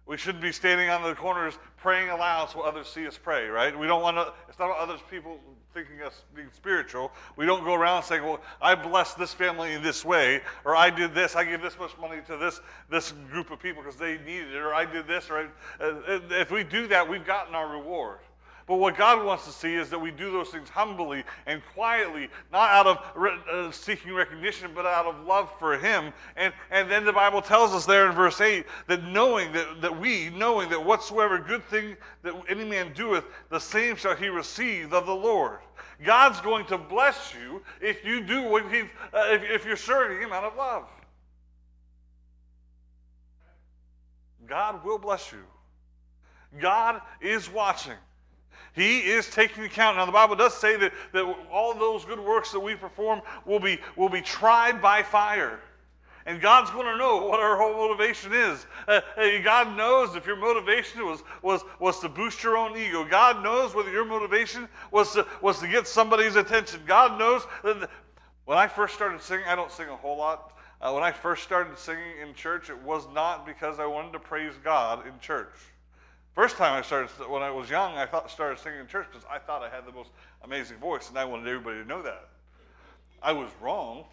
We 0.05 0.17
shouldn't 0.17 0.43
be 0.43 0.53
standing 0.53 0.91
on 0.91 1.03
the 1.03 1.15
corners 1.15 1.55
praying 1.77 2.11
aloud 2.11 2.51
so 2.51 2.61
others 2.61 2.89
see 2.89 3.07
us 3.07 3.17
pray, 3.17 3.47
right? 3.47 3.77
We 3.79 3.87
don't 3.87 4.03
want 4.03 4.17
to, 4.17 4.33
it's 4.49 4.59
not 4.59 4.67
about 4.67 4.79
others 4.79 5.01
people 5.09 5.39
thinking 5.73 6.03
us 6.03 6.25
being 6.35 6.49
spiritual. 6.53 7.13
We 7.37 7.47
don't 7.47 7.65
go 7.65 7.75
around 7.75 8.03
saying, 8.03 8.23
well, 8.23 8.41
I 8.61 8.75
blessed 8.75 9.17
this 9.17 9.33
family 9.33 9.73
in 9.73 9.83
this 9.83 10.05
way, 10.05 10.43
or 10.65 10.77
I 10.77 10.91
did 10.91 11.15
this, 11.15 11.37
I 11.37 11.45
gave 11.45 11.63
this 11.63 11.79
much 11.79 11.97
money 11.99 12.21
to 12.27 12.37
this, 12.37 12.61
this 12.91 13.13
group 13.31 13.51
of 13.51 13.61
people 13.61 13.83
because 13.83 13.97
they 13.97 14.19
needed 14.19 14.53
it, 14.53 14.57
or 14.57 14.75
I 14.75 14.85
did 14.85 15.07
this, 15.07 15.31
or 15.31 15.39
I, 15.39 15.83
uh, 15.83 16.21
if 16.31 16.51
we 16.51 16.65
do 16.65 16.89
that, 16.89 17.09
we've 17.09 17.25
gotten 17.25 17.55
our 17.55 17.69
reward. 17.69 18.19
But 18.67 18.77
what 18.77 18.97
God 18.97 19.25
wants 19.25 19.45
to 19.47 19.53
see 19.53 19.75
is 19.75 19.91
that 19.91 19.99
we 19.99 20.11
do 20.11 20.31
those 20.31 20.49
things 20.49 20.69
humbly 20.69 21.25
and 21.47 21.63
quietly, 21.75 22.29
not 22.53 22.71
out 22.71 22.87
of 22.87 22.99
re- 23.15 23.39
uh, 23.51 23.71
seeking 23.71 24.15
recognition, 24.15 24.71
but 24.75 24.87
out 24.87 25.07
of 25.07 25.27
love 25.27 25.51
for 25.59 25.77
Him. 25.79 26.13
And, 26.37 26.55
and 26.71 26.91
then 26.91 27.05
the 27.05 27.13
Bible 27.13 27.43
tells 27.43 27.73
us 27.73 27.87
there 27.87 28.07
in 28.09 28.13
verse 28.13 28.41
8 28.41 28.65
that 28.87 29.05
knowing 29.05 29.53
that, 29.53 29.81
that 29.81 30.01
we, 30.01 30.31
knowing 30.31 30.69
that 30.71 30.85
whatsoever 30.85 31.39
good 31.39 31.65
thing 31.65 31.97
that 32.23 32.35
any 32.49 32.65
man 32.65 32.93
doeth, 32.95 33.25
the 33.51 33.59
same 33.59 33.97
shall 33.97 34.15
he 34.15 34.29
receive 34.29 34.93
of 34.93 35.07
the 35.07 35.15
Lord. 35.15 35.59
God's 36.05 36.41
going 36.41 36.67
to 36.67 36.79
bless 36.79 37.35
you 37.35 37.63
if 37.81 38.05
you 38.05 38.23
do 38.23 38.43
what 38.43 38.71
He's, 38.73 38.85
uh, 39.13 39.27
if, 39.31 39.43
if 39.43 39.65
you're 39.65 39.77
serving 39.77 40.21
Him 40.21 40.33
out 40.33 40.45
of 40.45 40.57
love. 40.57 40.85
God 44.47 44.85
will 44.85 44.99
bless 44.99 45.33
you. 45.33 45.39
God 46.61 47.01
is 47.21 47.49
watching. 47.51 47.97
He 48.75 49.01
is 49.01 49.29
taking 49.29 49.65
account. 49.65 49.99
Now, 49.99 50.07
the 50.07 50.13
Bible 50.13 50.35
does 50.35 50.55
say 50.55 50.77
that, 50.77 50.93
that 51.13 51.37
all 51.51 51.75
those 51.75 52.05
good 52.05 52.21
works 52.21 52.53
that 52.53 52.61
we 52.61 52.75
perform 52.75 53.21
will 53.45 53.61
be, 53.61 53.79
will 53.97 54.09
be 54.09 54.23
tried 54.23 54.81
by 54.81 55.03
fire. 55.03 55.61
And 56.25 56.41
God's 56.41 56.71
going 56.71 56.87
to 56.87 56.97
know 56.97 57.27
what 57.27 57.41
our 57.41 57.57
whole 57.57 57.75
motivation 57.75 58.33
is. 58.33 58.65
Uh, 58.87 59.01
God 59.43 59.77
knows 59.77 60.15
if 60.15 60.25
your 60.25 60.37
motivation 60.37 61.05
was, 61.05 61.23
was, 61.43 61.63
was 61.81 61.99
to 62.01 62.09
boost 62.09 62.43
your 62.43 62.57
own 62.57 62.77
ego. 62.77 63.05
God 63.05 63.43
knows 63.43 63.75
whether 63.75 63.91
your 63.91 64.05
motivation 64.05 64.69
was 64.91 65.13
to, 65.13 65.27
was 65.41 65.59
to 65.59 65.69
get 65.69 65.87
somebody's 65.89 66.37
attention. 66.37 66.81
God 66.87 67.19
knows. 67.19 67.43
That 67.65 67.91
when 68.45 68.57
I 68.57 68.69
first 68.69 68.95
started 68.95 69.21
singing, 69.21 69.47
I 69.47 69.57
don't 69.57 69.71
sing 69.71 69.89
a 69.89 69.97
whole 69.97 70.17
lot. 70.17 70.53
Uh, 70.81 70.93
when 70.93 71.03
I 71.03 71.13
first 71.13 71.43
started 71.43 71.77
singing 71.77 72.19
in 72.21 72.35
church, 72.35 72.71
it 72.71 72.81
was 72.83 73.07
not 73.13 73.45
because 73.45 73.81
I 73.81 73.87
wanted 73.87 74.13
to 74.13 74.19
praise 74.19 74.55
God 74.65 75.07
in 75.07 75.13
church. 75.21 75.55
First 76.35 76.57
time 76.57 76.73
I 76.73 76.83
started, 76.83 77.11
when 77.29 77.43
I 77.43 77.51
was 77.51 77.69
young, 77.69 77.95
I 77.99 78.07
thought, 78.07 78.31
started 78.31 78.59
singing 78.59 78.81
in 78.81 78.87
church 78.87 79.07
because 79.11 79.27
I 79.31 79.39
thought 79.39 79.63
I 79.63 79.69
had 79.69 79.87
the 79.87 79.93
most 79.93 80.11
amazing 80.43 80.79
voice, 80.79 81.11
and 81.11 81.19
I 81.19 81.27
wanted 81.27 81.47
everybody 81.47 81.83
to 81.83 81.89
know 81.89 82.03
that. 82.03 82.29
I 83.23 83.33
was 83.33 83.51
wrong, 83.61 84.05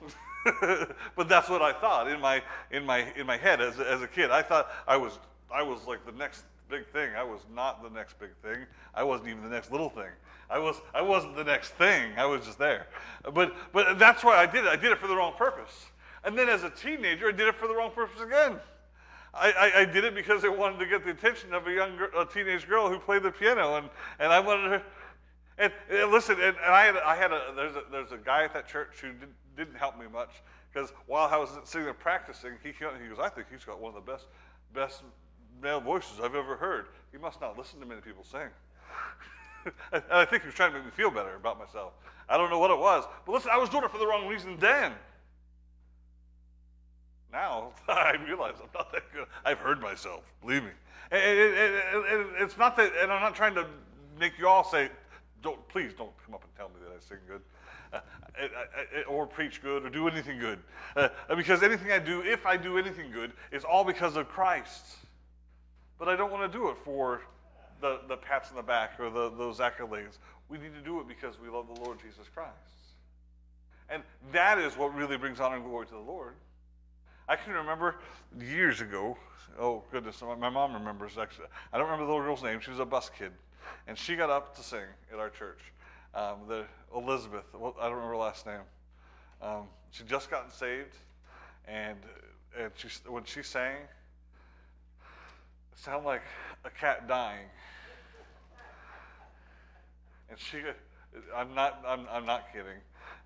but 1.16 1.30
that's 1.30 1.50
what 1.50 1.62
I 1.62 1.74
thought 1.74 2.10
in 2.10 2.20
my 2.20 2.44
in 2.72 2.86
my 2.86 3.12
in 3.16 3.26
my 3.26 3.38
head 3.38 3.60
as 3.60 3.80
as 3.80 4.02
a 4.02 4.08
kid. 4.08 4.30
I 4.30 4.44
thought 4.44 4.70
I 4.88 4.98
was 4.98 5.18
I 5.52 5.64
was 5.64 5.80
like 5.88 6.06
the 6.06 6.12
next 6.12 6.44
big 6.70 6.86
thing. 6.88 7.16
I 7.18 7.24
was 7.24 7.42
not 7.56 7.82
the 7.82 7.90
next 7.90 8.20
big 8.20 8.30
thing. 8.44 8.66
I 8.94 9.04
wasn't 9.04 9.30
even 9.30 9.42
the 9.42 9.50
next 9.50 9.72
little 9.72 9.90
thing. 9.90 10.12
I 10.50 10.60
was 10.60 10.80
I 10.94 11.02
wasn't 11.02 11.36
the 11.36 11.44
next 11.44 11.70
thing. 11.70 12.12
I 12.18 12.26
was 12.26 12.46
just 12.46 12.60
there. 12.60 12.86
But 13.34 13.56
but 13.74 13.98
that's 13.98 14.24
why 14.24 14.38
I 14.38 14.46
did 14.46 14.66
it. 14.66 14.68
I 14.68 14.76
did 14.76 14.92
it 14.92 15.00
for 15.00 15.08
the 15.08 15.16
wrong 15.16 15.34
purpose. 15.38 15.88
And 16.24 16.38
then 16.38 16.50
as 16.50 16.64
a 16.64 16.70
teenager, 16.70 17.30
I 17.30 17.32
did 17.32 17.48
it 17.48 17.56
for 17.56 17.68
the 17.68 17.76
wrong 17.76 17.92
purpose 17.92 18.22
again. 18.22 18.60
I, 19.34 19.52
I, 19.52 19.82
I, 19.82 19.86
did 19.86 20.04
it 20.06 20.16
because 20.16 20.44
I 20.44 20.48
wanted 20.48 20.80
to 20.80 20.86
get 20.88 21.04
the 21.04 21.12
attention 21.12 21.54
of 21.54 21.68
a 21.68 21.72
young 21.72 21.98
a 22.18 22.26
teenage 22.26 22.68
girl 22.68 22.90
who 22.90 22.98
played 22.98 23.24
the 23.24 23.32
piano, 23.32 23.76
and, 23.76 23.90
and 24.20 24.34
I 24.34 24.40
wanted 24.40 24.72
her. 24.72 24.84
And, 25.58 25.74
and 25.92 26.12
listen, 26.12 26.36
and, 26.36 26.56
and, 26.58 26.74
I 26.74 26.86
had 26.86 26.98
I 26.98 27.16
had 27.16 27.32
a 27.32 27.54
there's 27.56 27.76
a 27.76 27.84
there's 27.92 28.12
a 28.12 28.18
guy 28.18 28.44
at 28.44 28.54
that 28.54 28.68
church 28.68 29.00
who 29.02 29.14
did, 29.14 29.30
didn't 29.56 29.76
help 29.76 30.00
me 30.00 30.06
much 30.12 30.42
because 30.74 30.92
while 31.06 31.28
I 31.28 31.38
was 31.38 31.50
sitting 31.64 31.86
there 31.86 31.94
practicing, 31.94 32.54
he 32.64 32.72
came, 32.72 32.90
and 32.90 33.02
he 33.02 33.10
goes, 33.10 33.20
I 33.20 33.30
think 33.30 33.48
he's 33.52 33.66
got 33.66 33.80
one 33.80 33.96
of 33.96 34.06
the 34.06 34.12
best 34.12 34.26
best 34.74 35.04
male 35.62 35.82
voices 35.82 36.20
I've 36.20 36.36
ever 36.36 36.56
heard. 36.56 36.88
He 37.12 37.18
must 37.18 37.42
not 37.42 37.58
listen 37.58 37.80
to 37.80 37.86
many 37.86 38.02
people 38.02 38.24
sing. 38.24 38.50
and 39.92 40.04
I 40.12 40.26
think 40.26 40.44
he 40.44 40.48
was 40.48 40.56
trying 40.56 40.72
to 40.72 40.78
make 40.78 40.86
me 40.86 40.92
feel 40.92 41.12
better 41.12 41.36
about 41.36 41.60
myself. 41.60 41.94
I 42.28 42.38
don't 42.38 42.50
know 42.50 42.60
what 42.60 42.72
it 42.72 42.80
was, 42.80 43.06
but 43.26 43.34
listen, 43.34 43.52
I 43.54 43.58
was 43.58 43.70
doing 43.70 43.84
it 43.84 43.92
for 43.92 43.98
the 43.98 44.08
wrong 44.08 44.28
reason 44.28 44.58
then. 44.60 44.94
Now 47.32 47.72
I 47.88 48.16
realize 48.26 48.56
I'm 48.62 48.70
not 48.74 48.92
that 48.92 49.12
good. 49.14 49.26
I've 49.46 49.60
heard 49.60 49.82
myself, 49.82 50.22
believe 50.42 50.64
me. 50.64 50.72
And, 51.12 51.22
and, 51.22 52.06
and, 52.06 52.26
it's 52.38 52.58
not 52.58 52.76
that, 52.78 52.92
and 53.02 53.12
I'm 53.12 53.22
not 53.22 53.36
trying 53.36 53.56
to 53.56 53.66
make 54.20 54.38
you 54.38 54.48
all 54.48 54.64
say, 54.64 54.90
don't, 55.42 55.66
please 55.70 55.94
don't 55.98 56.12
come 56.26 56.36
up 56.36 56.44
and 56.44 56.56
tell 56.56 56.70
me 56.70 56.76
that 56.84 56.96
I 56.96 57.00
sing 57.00 57.18
good. 57.28 57.42
Uh, 57.92 58.00
or 59.08 59.26
preach 59.26 59.62
good 59.62 59.84
or 59.84 59.90
do 59.90 60.08
anything 60.08 60.40
good. 60.40 60.60
Uh, 60.96 61.10
because 61.36 61.64
anything 61.64 61.92
I 61.92 62.00
do, 62.00 62.22
if 62.22 62.46
I 62.46 62.56
do 62.56 62.78
anything 62.78 63.12
good, 63.12 63.34
is 63.52 63.64
all 63.64 63.84
because 63.84 64.16
of 64.16 64.30
Christ. 64.30 64.86
But 65.98 66.08
I 66.08 66.16
don't 66.16 66.32
want 66.32 66.50
to 66.52 66.58
do 66.58 66.70
it 66.70 66.78
for 66.86 67.22
the, 67.82 68.02
the 68.08 68.18
pats 68.18 68.50
on 68.52 68.56
the 68.56 68.64
back 68.64 69.00
or 69.00 69.10
the, 69.10 69.32
those 69.32 69.58
accolades. 69.58 70.20
We 70.48 70.58
need 70.58 70.74
to 70.76 70.82
do 70.82 71.00
it 71.00 71.08
because 71.08 71.40
we 71.40 71.50
love 71.50 71.68
the 71.74 71.82
Lord 71.82 72.00
Jesus 72.00 72.28
Christ. 72.34 72.54
And 73.90 74.04
that 74.32 74.60
is 74.60 74.78
what 74.78 74.94
really 74.96 75.18
brings 75.18 75.40
honor 75.40 75.56
and 75.56 75.66
glory 75.66 75.88
to 75.88 75.94
the 75.94 76.00
Lord. 76.00 76.36
I 77.30 77.36
can 77.36 77.54
remember 77.54 77.96
years 78.42 78.82
ago. 78.82 79.16
Oh 79.60 79.84
goodness, 79.92 80.24
my 80.40 80.50
mom 80.50 80.74
remembers 80.74 81.20
actually. 81.20 81.46
I 81.72 81.78
don't 81.78 81.86
remember 81.86 82.08
the 82.08 82.12
little 82.12 82.26
girl's 82.26 82.44
name. 82.44 82.60
She 82.60 82.72
was 82.72 82.80
a 82.80 82.86
bus 82.86 83.12
kid, 83.16 83.32
and 83.88 83.96
she 83.96 84.16
got 84.16 84.32
up 84.32 84.56
to 84.58 84.64
sing 84.64 84.86
at 85.14 85.20
our 85.20 85.30
church. 85.30 85.60
Um, 86.16 86.40
the 86.48 86.66
Elizabeth. 86.96 87.46
Well, 87.54 87.76
I 87.80 87.84
don't 87.84 87.94
remember 87.94 88.14
her 88.14 88.18
last 88.18 88.48
name. 88.48 88.62
Um, 89.44 89.68
she 89.92 90.04
just 90.06 90.32
gotten 90.32 90.50
saved, 90.50 90.96
and 91.68 91.98
and 92.60 92.72
she 92.76 92.88
when 93.08 93.24
she 93.26 93.44
sang, 93.44 93.76
it 93.76 93.90
sounded 95.76 96.08
like 96.08 96.24
a 96.66 96.72
cat 96.72 97.08
dying. 97.08 97.46
And 100.32 100.40
she, 100.40 100.60
I'm 101.36 101.56
not, 101.56 101.84
I'm, 101.88 102.06
I'm 102.12 102.26
not 102.26 102.54
kidding. 102.54 102.78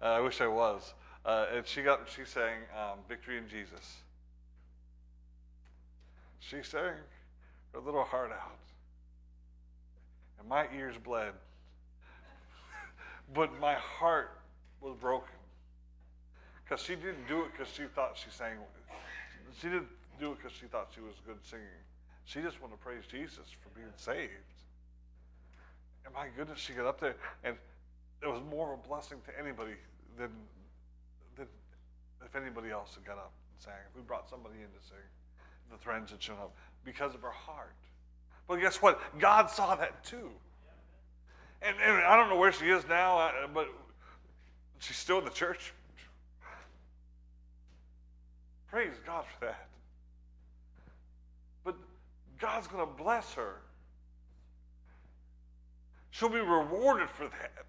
Uh, 0.01 0.05
I 0.05 0.19
wish 0.21 0.39
I 0.39 0.47
was. 0.47 0.93
Uh, 1.25 1.45
and 1.55 1.65
she 1.65 1.81
got, 1.81 2.01
she 2.09 2.25
sang 2.25 2.57
um, 2.77 2.99
"Victory 3.07 3.37
in 3.37 3.47
Jesus." 3.47 3.97
She 6.39 6.61
sang 6.61 6.95
her 7.73 7.79
little 7.79 8.03
heart 8.03 8.31
out, 8.31 8.59
and 10.39 10.47
my 10.49 10.67
ears 10.75 10.95
bled, 11.01 11.31
but 13.33 13.57
my 13.61 13.75
heart 13.75 14.37
was 14.81 14.95
broken 14.99 15.35
because 16.63 16.83
she 16.83 16.95
didn't 16.95 17.27
do 17.27 17.41
it 17.41 17.51
because 17.51 17.73
she 17.73 17.83
thought 17.95 18.17
she 18.17 18.29
sang. 18.29 18.57
She 19.61 19.67
didn't 19.67 19.87
do 20.19 20.31
it 20.33 20.37
because 20.41 20.51
she 20.51 20.65
thought 20.65 20.89
she 20.93 21.01
was 21.01 21.15
good 21.25 21.37
singing. 21.43 21.65
She 22.25 22.41
just 22.41 22.61
wanted 22.61 22.75
to 22.75 22.81
praise 22.81 23.03
Jesus 23.09 23.45
for 23.61 23.69
being 23.77 23.91
saved. 23.95 24.31
And 26.05 26.13
my 26.13 26.27
goodness, 26.35 26.59
she 26.59 26.73
got 26.73 26.85
up 26.85 26.99
there, 26.99 27.15
and 27.43 27.55
it 28.21 28.27
was 28.27 28.41
more 28.49 28.73
of 28.73 28.79
a 28.79 28.87
blessing 28.87 29.19
to 29.25 29.39
anybody 29.39 29.73
than, 30.17 30.27
than 30.27 30.62
if 32.25 32.35
anybody 32.35 32.69
else 32.71 32.95
had 32.95 33.05
got 33.05 33.17
up 33.17 33.31
and 33.51 33.63
sang. 33.63 33.73
If 33.89 33.95
we 33.95 34.01
brought 34.01 34.29
somebody 34.29 34.55
in 34.55 34.67
to 34.67 34.87
sing, 34.87 34.97
the 35.71 35.77
friends 35.77 36.11
had 36.11 36.21
shown 36.21 36.37
up 36.37 36.53
because 36.85 37.13
of 37.15 37.21
her 37.21 37.31
heart. 37.31 37.75
But 38.47 38.59
guess 38.59 38.81
what? 38.81 38.99
God 39.19 39.49
saw 39.49 39.75
that 39.75 40.03
too. 40.03 40.29
And, 41.61 41.77
and 41.81 42.03
I 42.03 42.17
don't 42.17 42.29
know 42.29 42.35
where 42.35 42.51
she 42.51 42.65
is 42.65 42.83
now, 42.89 43.19
uh, 43.19 43.31
but 43.53 43.69
she's 44.79 44.97
still 44.97 45.19
in 45.19 45.25
the 45.25 45.31
church. 45.31 45.73
Praise 48.67 48.93
God 49.05 49.23
for 49.39 49.45
that. 49.45 49.67
But 51.63 51.75
God's 52.39 52.67
going 52.67 52.85
to 52.85 52.91
bless 52.91 53.33
her. 53.33 53.61
She'll 56.11 56.29
be 56.29 56.39
rewarded 56.39 57.09
for 57.09 57.25
that. 57.25 57.65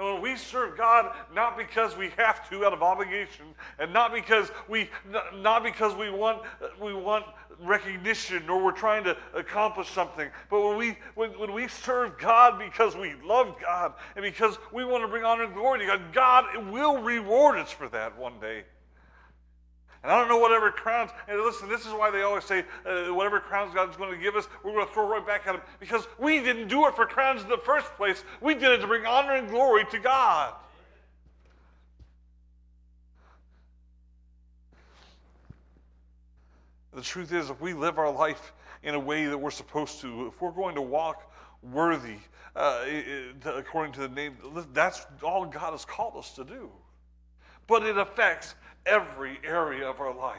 And 0.00 0.14
when 0.14 0.22
we 0.22 0.34
serve 0.34 0.78
God, 0.78 1.14
not 1.34 1.58
because 1.58 1.94
we 1.94 2.08
have 2.16 2.48
to 2.48 2.64
out 2.64 2.72
of 2.72 2.82
obligation, 2.82 3.44
and 3.78 3.92
not 3.92 4.14
because 4.14 4.50
we 4.66 4.88
not 5.34 5.62
because 5.62 5.94
we 5.94 6.08
want 6.08 6.40
we 6.80 6.94
want 6.94 7.26
recognition 7.60 8.48
or 8.48 8.64
we're 8.64 8.72
trying 8.72 9.04
to 9.04 9.14
accomplish 9.34 9.90
something, 9.90 10.30
but 10.48 10.66
when 10.66 10.78
we 10.78 10.96
when, 11.16 11.38
when 11.38 11.52
we 11.52 11.68
serve 11.68 12.16
God 12.16 12.58
because 12.58 12.96
we 12.96 13.12
love 13.22 13.56
God 13.60 13.92
and 14.16 14.22
because 14.22 14.56
we 14.72 14.86
want 14.86 15.04
to 15.04 15.08
bring 15.08 15.22
honor 15.22 15.44
and 15.44 15.52
glory 15.52 15.80
to 15.80 15.86
God, 15.86 16.00
God 16.14 16.70
will 16.70 17.02
reward 17.02 17.58
us 17.58 17.70
for 17.70 17.86
that 17.90 18.16
one 18.16 18.40
day. 18.40 18.64
And 20.02 20.10
I 20.10 20.18
don't 20.18 20.28
know 20.28 20.38
whatever 20.38 20.70
crowns, 20.70 21.10
and 21.28 21.38
listen, 21.40 21.68
this 21.68 21.82
is 21.84 21.92
why 21.92 22.10
they 22.10 22.22
always 22.22 22.44
say 22.44 22.64
uh, 22.86 23.12
whatever 23.12 23.38
crowns 23.38 23.74
God's 23.74 23.96
going 23.98 24.10
to 24.10 24.16
give 24.16 24.34
us, 24.34 24.48
we're 24.64 24.72
going 24.72 24.86
to 24.86 24.92
throw 24.94 25.06
right 25.06 25.26
back 25.26 25.46
at 25.46 25.54
Him. 25.54 25.60
Because 25.78 26.08
we 26.18 26.40
didn't 26.40 26.68
do 26.68 26.86
it 26.86 26.96
for 26.96 27.04
crowns 27.04 27.42
in 27.42 27.48
the 27.50 27.58
first 27.58 27.94
place. 27.96 28.24
We 28.40 28.54
did 28.54 28.70
it 28.70 28.78
to 28.78 28.86
bring 28.86 29.04
honor 29.04 29.36
and 29.36 29.48
glory 29.48 29.84
to 29.90 29.98
God. 29.98 30.54
The 36.94 37.02
truth 37.02 37.32
is, 37.32 37.50
if 37.50 37.60
we 37.60 37.74
live 37.74 37.98
our 37.98 38.10
life 38.10 38.52
in 38.82 38.94
a 38.94 38.98
way 38.98 39.26
that 39.26 39.36
we're 39.36 39.50
supposed 39.50 40.00
to, 40.00 40.28
if 40.28 40.40
we're 40.40 40.50
going 40.50 40.74
to 40.74 40.82
walk 40.82 41.30
worthy 41.62 42.16
uh, 42.56 42.84
according 43.44 43.92
to 43.92 44.00
the 44.00 44.08
name, 44.08 44.36
that's 44.72 45.06
all 45.22 45.44
God 45.44 45.72
has 45.72 45.84
called 45.84 46.16
us 46.16 46.32
to 46.32 46.44
do. 46.44 46.70
But 47.66 47.84
it 47.84 47.96
affects 47.96 48.56
every 48.86 49.38
area 49.44 49.88
of 49.88 50.00
our 50.00 50.14
life. 50.14 50.38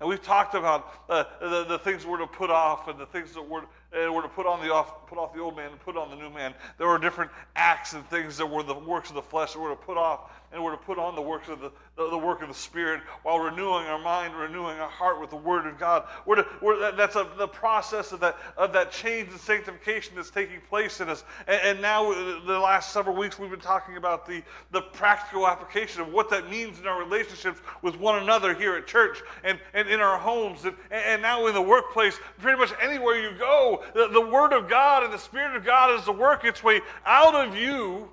And 0.00 0.08
we've 0.08 0.22
talked 0.22 0.54
about 0.54 0.92
uh, 1.08 1.24
the, 1.40 1.64
the 1.64 1.78
things 1.78 2.04
we're 2.04 2.18
to 2.18 2.26
put 2.26 2.50
off 2.50 2.88
and 2.88 2.98
the 2.98 3.06
things 3.06 3.32
that 3.32 3.42
we're, 3.42 3.62
uh, 3.62 4.12
we're 4.12 4.22
to 4.22 4.28
put 4.28 4.44
on 4.44 4.60
the 4.60 4.72
off, 4.72 5.06
put 5.06 5.18
off 5.18 5.32
the 5.32 5.40
old 5.40 5.56
man 5.56 5.70
and 5.70 5.80
put 5.80 5.96
on 5.96 6.10
the 6.10 6.16
new 6.16 6.30
man. 6.30 6.52
There 6.78 6.88
were 6.88 6.98
different 6.98 7.30
acts 7.54 7.92
and 7.92 8.04
things 8.10 8.36
that 8.38 8.46
were 8.46 8.62
the 8.62 8.74
works 8.74 9.08
of 9.08 9.14
the 9.14 9.22
flesh 9.22 9.52
that 9.52 9.60
we're 9.60 9.70
to 9.70 9.76
put 9.76 9.96
off 9.96 10.33
and 10.52 10.62
we're 10.62 10.70
to 10.70 10.76
put 10.76 10.98
on 10.98 11.14
the 11.16 11.22
works 11.22 11.48
of 11.48 11.60
the, 11.60 11.72
the, 11.96 12.10
the, 12.10 12.18
work 12.18 12.40
of 12.42 12.48
the 12.48 12.54
Spirit 12.54 13.00
while 13.24 13.38
renewing 13.38 13.86
our 13.86 13.98
mind, 13.98 14.34
renewing 14.34 14.78
our 14.78 14.88
heart 14.88 15.20
with 15.20 15.30
the 15.30 15.36
Word 15.36 15.66
of 15.66 15.78
God. 15.78 16.04
We're 16.26 16.36
to, 16.36 16.46
we're, 16.62 16.78
that, 16.78 16.96
that's 16.96 17.16
a, 17.16 17.28
the 17.36 17.48
process 17.48 18.12
of 18.12 18.20
that, 18.20 18.36
of 18.56 18.72
that 18.72 18.92
change 18.92 19.30
and 19.30 19.40
sanctification 19.40 20.14
that's 20.14 20.30
taking 20.30 20.60
place 20.68 21.00
in 21.00 21.08
us. 21.08 21.24
And, 21.48 21.60
and 21.62 21.80
now, 21.82 22.12
uh, 22.12 22.44
the 22.46 22.58
last 22.58 22.92
several 22.92 23.16
weeks, 23.16 23.38
we've 23.38 23.50
been 23.50 23.58
talking 23.58 23.96
about 23.96 24.26
the, 24.26 24.42
the 24.70 24.80
practical 24.80 25.46
application 25.48 26.00
of 26.00 26.12
what 26.12 26.30
that 26.30 26.48
means 26.48 26.78
in 26.78 26.86
our 26.86 26.98
relationships 26.98 27.60
with 27.82 27.98
one 27.98 28.22
another 28.22 28.54
here 28.54 28.76
at 28.76 28.86
church 28.86 29.22
and, 29.42 29.58
and 29.72 29.88
in 29.88 30.00
our 30.00 30.18
homes 30.18 30.64
and, 30.64 30.76
and 30.90 31.20
now 31.20 31.46
in 31.46 31.54
the 31.54 31.62
workplace. 31.62 32.18
Pretty 32.38 32.58
much 32.58 32.72
anywhere 32.80 33.18
you 33.18 33.36
go, 33.38 33.82
the, 33.94 34.08
the 34.08 34.20
Word 34.20 34.52
of 34.52 34.68
God 34.68 35.02
and 35.02 35.12
the 35.12 35.18
Spirit 35.18 35.56
of 35.56 35.64
God 35.64 35.98
is 35.98 36.04
to 36.04 36.12
work 36.12 36.44
its 36.44 36.62
way 36.62 36.80
out 37.04 37.34
of 37.34 37.56
you 37.56 38.08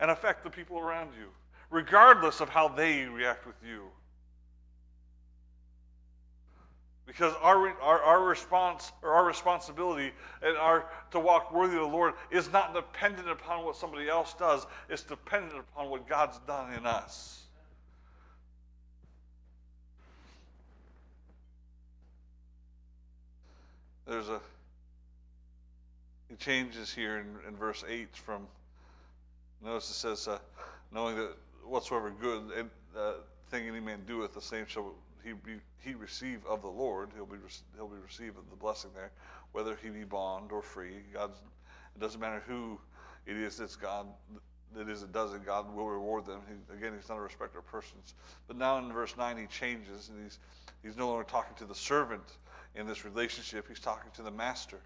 and 0.00 0.10
affect 0.10 0.42
the 0.42 0.50
people 0.50 0.78
around 0.78 1.10
you, 1.18 1.28
regardless 1.70 2.40
of 2.40 2.48
how 2.48 2.68
they 2.68 3.04
react 3.04 3.46
with 3.46 3.56
you. 3.64 3.84
Because 7.06 7.34
our, 7.42 7.68
our, 7.80 8.00
our 8.00 8.24
response 8.24 8.92
or 9.02 9.12
our 9.12 9.24
responsibility 9.24 10.12
and 10.42 10.56
our 10.56 10.86
to 11.10 11.18
walk 11.18 11.52
worthy 11.52 11.74
of 11.74 11.82
the 11.82 11.88
Lord 11.88 12.14
is 12.30 12.52
not 12.52 12.72
dependent 12.72 13.28
upon 13.28 13.64
what 13.64 13.76
somebody 13.76 14.08
else 14.08 14.34
does, 14.34 14.66
it's 14.88 15.02
dependent 15.02 15.58
upon 15.58 15.90
what 15.90 16.08
God's 16.08 16.38
done 16.46 16.72
in 16.72 16.86
us. 16.86 17.42
There's 24.06 24.28
a 24.28 24.40
he 26.28 26.36
changes 26.36 26.92
here 26.94 27.18
in, 27.18 27.26
in 27.48 27.56
verse 27.56 27.82
8 27.86 28.16
from 28.16 28.46
Notice 29.62 29.90
it 29.90 29.94
says, 29.94 30.28
uh, 30.28 30.38
knowing 30.92 31.16
that 31.16 31.36
whatsoever 31.64 32.10
good 32.10 32.68
uh, 32.96 33.12
thing 33.50 33.68
any 33.68 33.80
man 33.80 34.02
doeth, 34.06 34.34
the 34.34 34.40
same 34.40 34.66
shall 34.66 34.94
he 35.24 35.32
be 35.32 35.56
he 35.78 35.94
receive 35.94 36.44
of 36.46 36.62
the 36.62 36.68
Lord. 36.68 37.10
He'll 37.14 37.26
be 37.26 37.36
he'll 37.76 37.88
be 37.88 37.98
receive 37.98 38.36
of 38.36 38.48
the 38.50 38.56
blessing 38.56 38.90
there, 38.94 39.10
whether 39.52 39.76
he 39.82 39.90
be 39.90 40.04
bond 40.04 40.52
or 40.52 40.62
free. 40.62 40.96
God's 41.12 41.38
it 41.94 42.00
doesn't 42.00 42.20
matter 42.20 42.42
who 42.46 42.78
it 43.26 43.36
is 43.36 43.58
that's 43.58 43.76
God 43.76 44.06
that 44.74 44.88
is 44.88 45.02
it 45.02 45.12
does 45.12 45.34
it. 45.34 45.44
God 45.44 45.74
will 45.74 45.88
reward 45.88 46.26
them. 46.26 46.40
He, 46.48 46.76
again, 46.76 46.92
he's 46.96 47.08
not 47.08 47.18
a 47.18 47.20
respecter 47.20 47.58
of 47.58 47.66
persons. 47.66 48.14
But 48.46 48.56
now 48.56 48.78
in 48.78 48.92
verse 48.92 49.16
nine, 49.16 49.36
he 49.36 49.46
changes 49.46 50.08
and 50.08 50.22
he's 50.22 50.38
he's 50.82 50.96
no 50.96 51.08
longer 51.08 51.24
talking 51.24 51.54
to 51.56 51.64
the 51.64 51.74
servant 51.74 52.22
in 52.74 52.86
this 52.86 53.04
relationship. 53.04 53.66
He's 53.68 53.80
talking 53.80 54.10
to 54.14 54.22
the 54.22 54.30
master. 54.30 54.78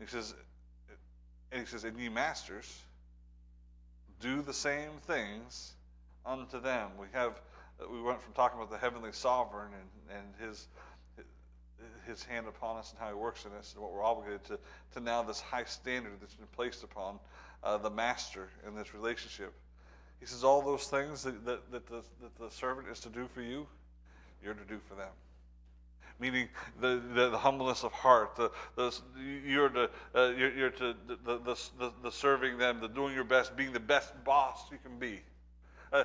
He 0.00 0.06
says, 0.06 0.34
and 1.52 1.60
he 1.60 1.66
says, 1.66 1.84
"And 1.84 1.98
ye 1.98 2.08
masters." 2.08 2.82
Do 4.20 4.42
the 4.42 4.52
same 4.52 4.90
things 5.06 5.72
unto 6.24 6.60
them. 6.60 6.90
We 6.98 7.06
have 7.12 7.40
we 7.90 8.00
went 8.00 8.22
from 8.22 8.32
talking 8.32 8.58
about 8.58 8.70
the 8.70 8.78
heavenly 8.78 9.12
sovereign 9.12 9.70
and, 9.72 10.18
and 10.18 10.48
his 10.48 10.68
his 12.06 12.22
hand 12.22 12.46
upon 12.46 12.76
us 12.76 12.92
and 12.92 13.00
how 13.00 13.08
he 13.08 13.14
works 13.14 13.44
in 13.44 13.52
us 13.52 13.74
and 13.74 13.82
what 13.82 13.92
we're 13.92 14.02
obligated 14.02 14.42
to, 14.44 14.58
to 14.94 15.00
now 15.00 15.22
this 15.22 15.40
high 15.40 15.64
standard 15.64 16.12
that's 16.20 16.34
been 16.34 16.46
placed 16.54 16.82
upon 16.84 17.18
uh, 17.64 17.76
the 17.76 17.90
master 17.90 18.48
in 18.66 18.74
this 18.74 18.94
relationship. 18.94 19.52
He 20.20 20.26
says 20.26 20.44
all 20.44 20.62
those 20.62 20.86
things 20.86 21.24
that, 21.24 21.44
that, 21.44 21.70
that, 21.72 21.86
the, 21.86 22.02
that 22.22 22.38
the 22.38 22.50
servant 22.50 22.88
is 22.88 23.00
to 23.00 23.08
do 23.08 23.28
for 23.34 23.42
you, 23.42 23.66
you're 24.42 24.54
to 24.54 24.64
do 24.64 24.78
for 24.88 24.94
them 24.94 25.10
meaning 26.18 26.48
the, 26.80 27.02
the, 27.14 27.30
the, 27.30 27.38
humbleness 27.38 27.84
of 27.84 27.92
heart. 27.92 28.36
The, 28.36 28.50
the, 28.76 28.94
you're, 29.44 29.68
to, 29.68 29.90
uh, 30.14 30.32
you're, 30.36 30.54
you're, 30.54 30.70
to 30.70 30.94
the, 31.06 31.38
the, 31.78 31.92
the, 32.02 32.10
serving 32.10 32.58
them, 32.58 32.80
the 32.80 32.88
doing 32.88 33.14
your 33.14 33.24
best, 33.24 33.56
being 33.56 33.72
the 33.72 33.80
best 33.80 34.12
boss 34.24 34.64
you 34.70 34.78
can 34.82 34.98
be. 34.98 35.20
Uh, 35.92 36.04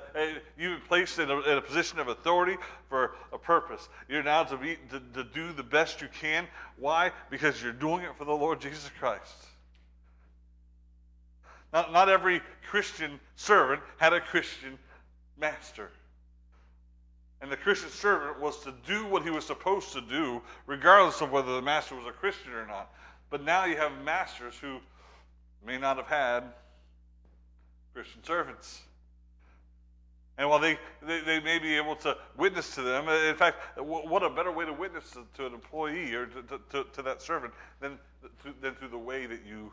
you've 0.58 0.80
been 0.80 0.88
placed 0.88 1.20
in 1.20 1.30
a, 1.30 1.40
in 1.42 1.58
a, 1.58 1.62
position 1.62 2.00
of 2.00 2.08
authority 2.08 2.56
for 2.88 3.16
a 3.34 3.38
purpose. 3.38 3.90
You're 4.08 4.24
now 4.24 4.44
to, 4.44 4.58
be, 4.58 4.78
to, 4.92 5.02
to 5.14 5.24
do 5.24 5.54
the 5.54 5.64
best 5.64 6.02
you 6.02 6.08
can. 6.20 6.48
Why? 6.78 7.12
Because 7.30 7.62
you're 7.62 7.74
doing 7.74 8.04
it 8.04 8.16
for 8.18 8.26
the 8.26 8.34
Lord 8.34 8.62
Jesus 8.62 8.90
Christ. 9.00 9.34
Not, 11.74 11.94
not 11.94 12.10
every 12.10 12.42
Christian 12.70 13.20
servant 13.36 13.82
had 13.98 14.14
a 14.14 14.20
Christian 14.20 14.78
master. 15.40 15.90
And 17.42 17.52
the 17.52 17.58
Christian 17.58 17.90
servant 17.90 18.40
was 18.40 18.60
to 18.64 18.74
do 18.86 19.06
what 19.08 19.24
he 19.24 19.32
was 19.32 19.46
supposed 19.46 19.94
to 19.94 20.02
do, 20.02 20.42
regardless 20.68 21.22
of 21.22 21.32
whether 21.32 21.54
the 21.56 21.62
master 21.62 21.96
was 21.96 22.06
a 22.06 22.12
Christian 22.12 22.54
or 22.54 22.68
not. 22.68 22.94
But 23.32 23.44
now 23.44 23.66
you 23.66 23.78
have 23.78 23.92
masters 24.04 24.54
who 24.62 24.80
may 25.66 25.78
not 25.80 25.98
have 25.98 26.08
had 26.08 26.44
Christian 27.94 28.24
servants. 28.24 28.82
And 30.38 30.50
while 30.50 30.60
they, 30.60 30.78
they, 31.02 31.22
they 31.22 31.40
may 31.40 31.60
be 31.60 31.76
able 31.76 31.96
to 31.98 32.16
witness 32.38 32.76
to 32.76 32.82
them, 32.84 33.10
in 33.10 33.36
fact, 33.36 33.58
what 33.78 34.24
a 34.24 34.30
better 34.30 34.52
way 34.52 34.66
to 34.66 34.74
witness 34.74 35.12
to, 35.12 35.26
to 35.36 35.48
an 35.48 35.54
employee 35.54 36.14
or 36.14 36.28
to, 36.28 36.60
to, 36.72 36.86
to, 36.94 37.02
that 37.02 37.22
servant 37.22 37.54
than, 37.80 37.98
than 38.62 38.76
through 38.76 38.90
the 38.90 38.98
way 38.98 39.26
that 39.26 39.42
you 39.48 39.72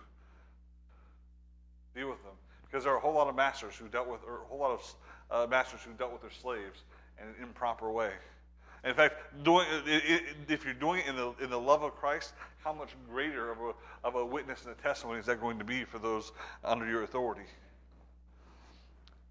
deal 1.95 2.09
with 2.09 2.23
them. 2.23 2.35
Because 2.67 2.85
there 2.85 2.93
are 2.93 2.99
a 2.99 3.01
whole 3.01 3.15
lot 3.15 3.29
of 3.29 3.37
masters 3.37 3.77
who 3.77 3.89
dealt 3.89 4.09
with, 4.09 4.21
or 4.27 4.43
a 4.43 4.47
whole 4.47 4.59
lot 4.59 4.73
of 4.73 4.95
uh, 5.31 5.47
masters 5.47 5.81
who 5.85 5.93
dealt 5.93 6.13
with 6.13 6.23
their 6.23 6.31
slaves 6.31 6.83
in 7.21 7.29
an 7.29 7.35
improper 7.43 7.91
way. 7.91 8.13
In 8.85 8.95
fact, 8.95 9.17
doing, 9.43 9.67
if 10.49 10.65
you're 10.65 10.75
doing 10.75 11.01
it 11.01 11.09
in 11.09 11.17
the, 11.17 11.35
in 11.43 11.51
the 11.51 11.59
love 11.59 11.83
of 11.83 11.95
Christ, 11.97 12.33
how 12.63 12.73
much 12.73 12.91
greater 13.11 13.51
of 13.51 13.59
a, 13.59 13.73
of 14.07 14.15
a 14.15 14.25
witness 14.25 14.65
and 14.65 14.73
a 14.73 14.83
testimony 14.83 15.19
is 15.19 15.27
that 15.27 15.41
going 15.41 15.59
to 15.59 15.65
be 15.65 15.85
for 15.85 15.99
those 15.99 16.33
under 16.65 16.87
your 16.87 17.03
authority? 17.03 17.47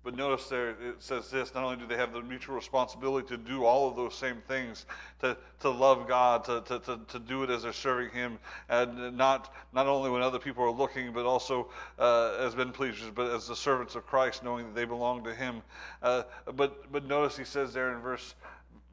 But 0.07 0.15
notice 0.15 0.47
there 0.47 0.69
it 0.69 0.95
says 0.99 1.29
this 1.29 1.53
not 1.53 1.65
only 1.65 1.75
do 1.75 1.85
they 1.85 1.97
have 1.97 2.13
the 2.13 2.21
mutual 2.21 2.55
responsibility 2.55 3.27
to 3.27 3.35
do 3.35 3.65
all 3.65 3.89
of 3.89 3.97
those 3.97 4.15
same 4.15 4.37
things, 4.47 4.85
to, 5.19 5.35
to 5.59 5.69
love 5.69 6.07
God, 6.07 6.45
to, 6.45 6.61
to, 6.61 6.79
to, 6.79 6.99
to 7.09 7.19
do 7.19 7.43
it 7.43 7.49
as 7.49 7.63
they're 7.63 7.73
serving 7.73 8.11
Him, 8.11 8.39
and 8.69 9.17
not, 9.17 9.53
not 9.73 9.85
only 9.85 10.09
when 10.09 10.21
other 10.21 10.39
people 10.39 10.63
are 10.63 10.71
looking, 10.71 11.11
but 11.11 11.25
also 11.25 11.67
uh, 11.99 12.37
as 12.39 12.55
men 12.55 12.71
pleasers, 12.71 13.11
but 13.13 13.29
as 13.35 13.49
the 13.49 13.55
servants 13.57 13.95
of 13.95 14.07
Christ, 14.07 14.45
knowing 14.45 14.67
that 14.67 14.75
they 14.75 14.85
belong 14.85 15.25
to 15.25 15.35
Him. 15.35 15.61
Uh, 16.01 16.23
but, 16.55 16.89
but 16.89 17.05
notice 17.05 17.35
He 17.37 17.43
says 17.43 17.73
there 17.73 17.91
in 17.93 17.99
verse, 17.99 18.35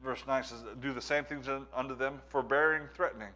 verse 0.03 0.21
9, 0.27 0.43
says, 0.43 0.63
Do 0.81 0.91
the 0.91 1.01
same 1.01 1.23
things 1.23 1.47
unto 1.73 1.95
them, 1.95 2.21
forbearing, 2.27 2.89
threatening. 2.93 3.29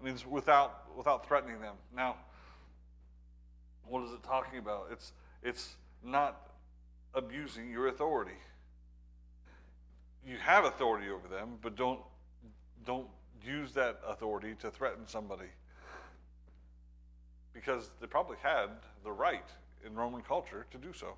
It 0.00 0.04
means 0.06 0.26
without, 0.26 0.96
without 0.96 1.28
threatening 1.28 1.60
them. 1.60 1.74
Now, 1.94 2.16
what 3.86 4.02
is 4.04 4.12
it 4.12 4.22
talking 4.22 4.58
about? 4.58 4.86
It's, 4.90 5.12
it's 5.42 5.76
not 6.04 6.50
abusing 7.14 7.70
your 7.70 7.88
authority. 7.88 8.38
You 10.26 10.36
have 10.38 10.64
authority 10.64 11.08
over 11.10 11.28
them, 11.28 11.58
but 11.60 11.76
don't 11.76 12.00
don't 12.84 13.08
use 13.44 13.72
that 13.72 14.00
authority 14.06 14.54
to 14.60 14.70
threaten 14.70 15.06
somebody. 15.06 15.48
Because 17.52 17.90
they 18.00 18.06
probably 18.06 18.36
had 18.42 18.70
the 19.04 19.12
right 19.12 19.48
in 19.84 19.94
Roman 19.94 20.22
culture 20.22 20.66
to 20.70 20.78
do 20.78 20.92
so. 20.92 21.14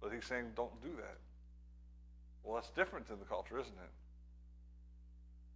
But 0.00 0.12
he's 0.12 0.24
saying, 0.24 0.46
don't 0.56 0.82
do 0.82 0.90
that. 0.96 1.18
Well, 2.42 2.54
that's 2.54 2.70
different 2.70 3.08
in 3.10 3.18
the 3.18 3.24
culture, 3.24 3.58
isn't 3.58 3.72
it? 3.72 3.90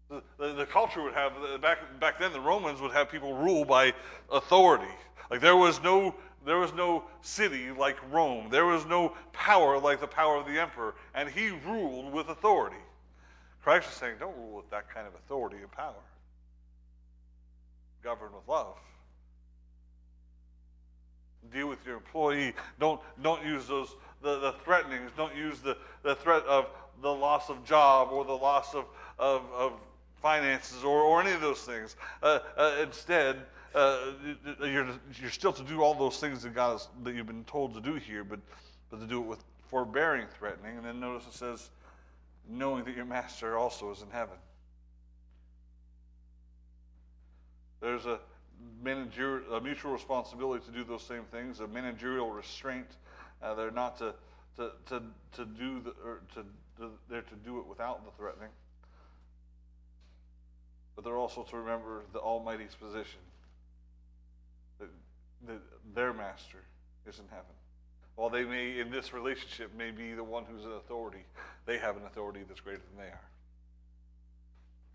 The, 0.09 0.23
the, 0.39 0.53
the, 0.55 0.67
culture 0.67 1.03
would 1.03 1.13
have, 1.13 1.33
back, 1.61 1.79
back 2.01 2.19
then, 2.19 2.33
the 2.33 2.41
Romans 2.41 2.81
would 2.81 2.93
have 2.93 3.11
people 3.11 3.35
rule 3.35 3.65
by 3.65 3.93
authority. 4.33 4.93
Like 5.31 5.41
there 5.41 5.57
was 5.57 5.83
no 5.83 6.15
there 6.47 6.57
was 6.57 6.73
no 6.73 7.05
city 7.21 7.71
like 7.71 7.97
Rome. 8.11 8.49
There 8.49 8.65
was 8.65 8.87
no 8.87 9.15
power 9.33 9.79
like 9.79 10.01
the 10.01 10.07
power 10.07 10.37
of 10.37 10.47
the 10.47 10.59
emperor, 10.59 10.95
and 11.15 11.29
he 11.29 11.51
ruled 11.67 12.13
with 12.13 12.29
authority. 12.29 12.77
Christ 13.63 13.89
is 13.91 13.95
saying, 13.95 14.15
don't 14.19 14.37
rule 14.37 14.57
with 14.57 14.71
that 14.71 14.89
kind 14.89 15.07
of 15.07 15.15
authority 15.15 15.59
and 15.59 15.71
power. 15.71 15.93
Govern 18.03 18.33
with 18.33 18.49
love. 18.49 18.77
Deal 21.53 21.69
with 21.69 21.85
your 21.85 21.97
employee. 21.97 22.55
Don't 22.79 23.01
don't 23.23 23.45
use 23.45 23.67
those 23.67 23.97
the, 24.23 24.39
the 24.39 24.53
threatenings. 24.65 25.11
Don't 25.17 25.35
use 25.35 25.61
the, 25.61 25.77
the 26.03 26.15
threat 26.15 26.45
of 26.45 26.67
the 27.03 27.13
loss 27.13 27.49
of 27.49 27.65
job 27.65 28.09
or 28.11 28.25
the 28.25 28.33
loss 28.33 28.75
of, 28.75 28.85
of, 29.19 29.43
of 29.55 29.73
finances 30.23 30.85
or, 30.85 31.03
or 31.03 31.21
any 31.21 31.33
of 31.33 31.41
those 31.41 31.61
things. 31.61 31.97
Uh, 32.23 32.41
uh, 32.57 32.77
instead, 32.83 33.37
uh, 33.75 33.99
you're, 34.61 34.89
you're 35.21 35.31
still 35.31 35.53
to 35.53 35.63
do 35.63 35.83
all 35.83 35.95
those 35.95 36.19
things 36.19 36.43
that 36.43 36.55
God 36.55 36.73
has, 36.73 36.89
that 37.05 37.15
you've 37.15 37.27
been 37.27 37.45
told 37.45 37.75
to 37.75 37.81
do 37.81 37.95
here, 37.95 38.25
but, 38.25 38.41
but 38.91 39.01
to 39.01 39.07
do 39.07 39.21
it 39.21 39.27
with 39.27 39.45
forbearing 39.69 40.27
threatening. 40.39 40.77
And 40.77 40.85
then 40.85 41.01
notice 41.01 41.27
it 41.27 41.35
says, 41.35 41.71
knowing 42.49 42.85
that 42.85 42.97
your 42.97 43.05
master 43.05 43.59
also 43.59 43.91
is 43.93 44.03
in 44.03 44.11
heaven. 44.11 44.37
There's 47.81 48.07
a, 48.07 48.19
managerial, 48.83 49.55
a 49.55 49.61
mutual 49.61 49.93
responsibility 49.93 50.65
to 50.65 50.73
do 50.73 50.85
those 50.85 51.03
same 51.03 51.25
things, 51.31 51.61
a 51.61 51.67
managerial 51.67 52.31
restraint. 52.31 52.87
Uh, 53.43 53.55
they're 53.55 53.71
not 53.71 53.99
to, 53.99 54.15
to, 54.57 54.73
to, 54.87 55.03
to 55.33 55.45
do 55.45 55.81
the, 55.81 55.91
or 56.05 56.21
to, 56.35 56.45
to, 56.79 56.91
they're 57.09 57.23
to 57.23 57.35
do 57.45 57.59
it 57.61 57.67
without 57.67 58.05
the 58.05 58.11
threatening. 58.13 58.49
But 60.99 61.05
they're 61.05 61.17
also 61.17 61.45
to 61.45 61.57
remember 61.57 62.03
the 62.13 62.19
Almighty's 62.19 62.75
position 62.75 63.21
that 64.81 65.61
their 65.95 66.13
master 66.13 66.59
is 67.07 67.21
in 67.21 67.25
heaven. 67.31 67.55
While 68.17 68.31
they 68.31 68.43
may, 68.43 68.81
in 68.81 68.91
this 68.91 69.15
relationship, 69.15 69.73
may 69.79 69.93
be 69.93 70.15
the 70.15 70.25
one 70.25 70.43
who's 70.51 70.65
in 70.65 70.73
authority, 70.73 71.23
they 71.67 71.79
have 71.79 71.97
an 71.97 72.03
authority 72.05 72.41
that's 72.49 72.59
greater 72.59 72.81
than 72.91 73.05
they 73.05 73.13
are. 73.13 73.29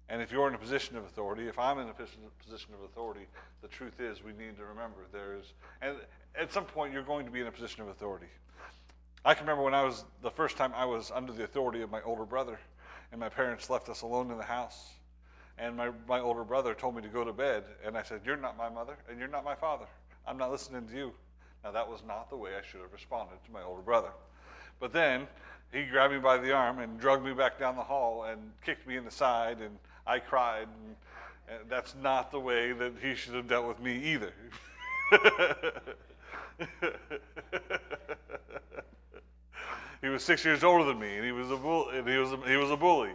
And 0.10 0.22
if 0.22 0.30
you're 0.30 0.50
in 0.50 0.56
a 0.56 0.58
position 0.58 0.98
of 0.98 1.06
authority, 1.06 1.48
if 1.48 1.58
I'm 1.58 1.80
in 1.80 1.88
a 1.88 1.94
position 1.94 2.74
of 2.74 2.84
authority, 2.84 3.26
the 3.62 3.70
truth 3.70 4.02
is 4.02 4.22
we 4.22 4.34
need 4.34 4.58
to 4.58 4.66
remember 4.66 4.98
there 5.14 5.38
is, 5.40 5.54
and 5.82 5.96
at 6.38 6.52
some 6.52 6.66
point 6.66 6.92
you're 6.92 7.02
going 7.02 7.26
to 7.26 7.32
be 7.32 7.40
in 7.40 7.48
a 7.48 7.52
position 7.52 7.82
of 7.82 7.88
authority. 7.88 8.28
I 9.24 9.36
can 9.36 9.46
remember 9.46 9.64
when 9.64 9.74
I 9.74 9.86
was, 9.86 10.04
the 10.22 10.32
first 10.32 10.58
time 10.58 10.74
I 10.76 10.84
was 10.84 11.14
under 11.16 11.32
the 11.32 11.46
authority 11.46 11.82
of 11.82 11.90
my 11.90 12.02
older 12.02 12.26
brother, 12.26 12.60
and 13.14 13.22
my 13.22 13.30
parents 13.30 13.70
left 13.70 13.88
us 13.88 14.02
alone 14.02 14.32
in 14.32 14.38
the 14.38 14.44
house. 14.44 14.90
And 15.58 15.78
my, 15.78 15.92
my 16.08 16.20
older 16.20 16.44
brother 16.44 16.74
told 16.74 16.96
me 16.96 17.02
to 17.04 17.08
go 17.08 17.24
to 17.24 17.34
bed, 17.34 17.64
and 17.86 17.98
I 17.98 18.04
said, 18.04 18.22
You're 18.26 18.38
not 18.38 18.58
my 18.58 18.70
mother, 18.70 18.98
and 19.10 19.20
you're 19.20 19.28
not 19.28 19.44
my 19.44 19.56
father. 19.56 19.86
I'm 20.26 20.38
not 20.38 20.52
listening 20.52 20.88
to 20.88 20.96
you. 20.96 21.14
Now, 21.64 21.72
that 21.72 21.88
was 21.88 22.02
not 22.06 22.30
the 22.30 22.36
way 22.36 22.52
I 22.58 22.62
should 22.66 22.82
have 22.82 22.92
responded 22.92 23.38
to 23.46 23.52
my 23.52 23.62
older 23.62 23.82
brother. 23.82 24.10
But 24.80 24.92
then 24.92 25.28
he 25.72 25.86
grabbed 25.86 26.14
me 26.14 26.20
by 26.20 26.38
the 26.38 26.52
arm 26.52 26.80
and 26.80 27.00
dragged 27.00 27.24
me 27.24 27.34
back 27.34 27.58
down 27.60 27.76
the 27.76 27.84
hall 27.84 28.26
and 28.26 28.40
kicked 28.66 28.86
me 28.88 28.98
in 28.98 29.06
the 29.06 29.12
side, 29.12 29.60
and 29.60 29.78
I 30.06 30.20
cried. 30.20 30.68
And, 30.68 30.96
and 31.48 31.70
that's 31.70 31.96
not 32.02 32.32
the 32.32 32.40
way 32.40 32.74
that 32.74 32.94
he 33.02 33.16
should 33.16 33.34
have 33.36 33.48
dealt 33.48 33.68
with 33.68 33.80
me 33.80 33.98
either. 34.04 34.34
he 40.02 40.10
was 40.10 40.24
six 40.24 40.44
years 40.44 40.64
older 40.64 40.84
than 40.84 41.00
me, 41.00 41.16
and 41.16 41.26
he 41.26 41.32
was 41.32 41.50
a 41.52 41.58
bull, 41.58 41.90
and 41.90 42.08
he 42.08 42.18
was 42.18 42.32
a, 42.34 42.38
he 42.48 42.58
was 42.58 42.72
a 42.72 42.78
bully. 42.78 43.12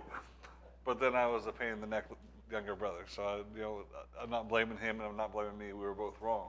But 0.88 1.01
then 1.01 1.14
I 1.14 1.27
was 1.27 1.44
a 1.44 1.53
pain 1.53 1.74
in 1.74 1.83
the 1.83 1.87
neck 1.87 2.09
with 2.09 2.18
younger 2.51 2.74
brother, 2.74 3.05
so 3.09 3.22
I, 3.22 3.37
you 3.55 3.61
know 3.61 3.83
I'm 4.18 4.31
not 4.31 4.48
blaming 4.48 4.79
him, 4.79 5.01
and 5.01 5.11
I'm 5.11 5.18
not 5.18 5.35
blaming 5.35 5.59
me. 5.59 5.74
We 5.74 5.85
were 5.85 5.92
both 5.92 6.18
wrong. 6.18 6.48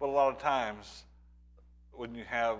But 0.00 0.08
a 0.08 0.12
lot 0.12 0.34
of 0.34 0.38
times, 0.38 1.04
when 1.92 2.14
you 2.14 2.24
have 2.24 2.56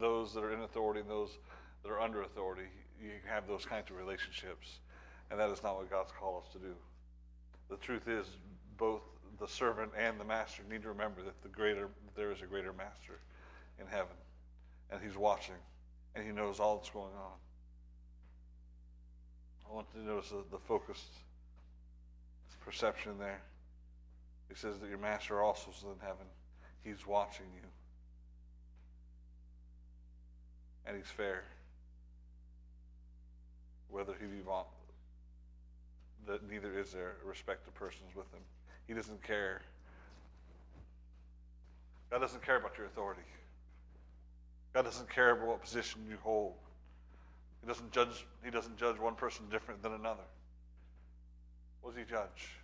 those 0.00 0.32
that 0.32 0.42
are 0.42 0.54
in 0.54 0.62
authority 0.62 1.00
and 1.00 1.10
those 1.10 1.36
that 1.82 1.90
are 1.90 2.00
under 2.00 2.22
authority, 2.22 2.70
you 2.98 3.10
have 3.26 3.46
those 3.46 3.66
kinds 3.66 3.90
of 3.90 3.98
relationships. 3.98 4.78
And 5.30 5.38
that 5.38 5.50
is 5.50 5.62
not 5.62 5.76
what 5.76 5.90
God's 5.90 6.12
called 6.18 6.44
us 6.44 6.52
to 6.54 6.58
do. 6.58 6.74
The 7.68 7.76
truth 7.76 8.08
is, 8.08 8.24
both 8.78 9.02
the 9.38 9.46
servant 9.46 9.92
and 9.94 10.18
the 10.18 10.24
master 10.24 10.62
need 10.70 10.80
to 10.84 10.88
remember 10.88 11.22
that 11.22 11.42
the 11.42 11.50
greater 11.50 11.90
there 12.16 12.32
is 12.32 12.40
a 12.40 12.46
greater 12.46 12.72
master 12.72 13.20
in 13.78 13.86
heaven. 13.86 14.16
And 14.90 15.02
he's 15.02 15.18
watching 15.18 15.60
and 16.14 16.24
he 16.24 16.32
knows 16.32 16.60
all 16.60 16.76
that's 16.76 16.88
going 16.88 17.12
on. 17.14 17.49
I 19.70 19.74
want 19.74 19.86
you 19.94 20.02
to 20.02 20.06
notice 20.06 20.30
the, 20.30 20.42
the 20.50 20.58
focused 20.58 21.12
perception 22.64 23.12
there. 23.18 23.40
He 24.48 24.54
says 24.54 24.78
that 24.80 24.88
your 24.88 24.98
master 24.98 25.40
also 25.40 25.70
is 25.70 25.82
in 25.84 26.00
heaven. 26.00 26.26
He's 26.82 27.06
watching 27.06 27.46
you. 27.54 27.68
And 30.86 30.96
he's 30.96 31.06
fair. 31.06 31.44
Whether 33.90 34.14
he 34.20 34.26
be 34.26 34.42
that 36.26 36.48
neither 36.48 36.78
is 36.78 36.92
there 36.92 37.16
respect 37.24 37.64
to 37.64 37.70
persons 37.72 38.14
with 38.14 38.26
him. 38.32 38.40
He 38.86 38.94
doesn't 38.94 39.22
care. 39.22 39.62
God 42.10 42.18
doesn't 42.18 42.42
care 42.44 42.56
about 42.56 42.76
your 42.76 42.86
authority. 42.86 43.22
God 44.74 44.84
doesn't 44.84 45.08
care 45.08 45.30
about 45.30 45.46
what 45.46 45.62
position 45.62 46.02
you 46.08 46.16
hold. 46.22 46.54
He 47.60 47.66
doesn't 47.66 47.92
judge, 47.92 48.26
he 48.44 48.50
doesn't 48.50 48.76
judge 48.76 48.98
one 48.98 49.14
person 49.14 49.44
different 49.50 49.82
than 49.82 49.92
another. 49.92 50.22
What 51.82 51.94
does 51.94 52.04
he 52.04 52.10
judge? 52.10 52.56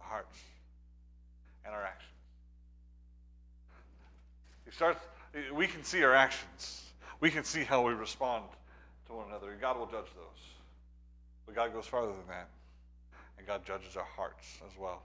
Our 0.00 0.08
hearts 0.08 0.38
and 1.64 1.74
our 1.74 1.82
actions. 1.82 2.12
He 4.64 4.70
starts, 4.72 5.00
we 5.54 5.66
can 5.66 5.84
see 5.84 6.02
our 6.02 6.14
actions. 6.14 6.82
We 7.20 7.30
can 7.30 7.44
see 7.44 7.64
how 7.64 7.86
we 7.86 7.92
respond 7.94 8.44
to 9.06 9.14
one 9.14 9.28
another, 9.28 9.50
and 9.50 9.60
God 9.60 9.78
will 9.78 9.86
judge 9.86 10.12
those. 10.14 10.42
But 11.46 11.54
God 11.54 11.72
goes 11.72 11.86
farther 11.86 12.12
than 12.12 12.26
that. 12.28 12.48
And 13.38 13.46
God 13.46 13.64
judges 13.64 13.96
our 13.96 14.04
hearts 14.16 14.58
as 14.66 14.76
well. 14.78 15.02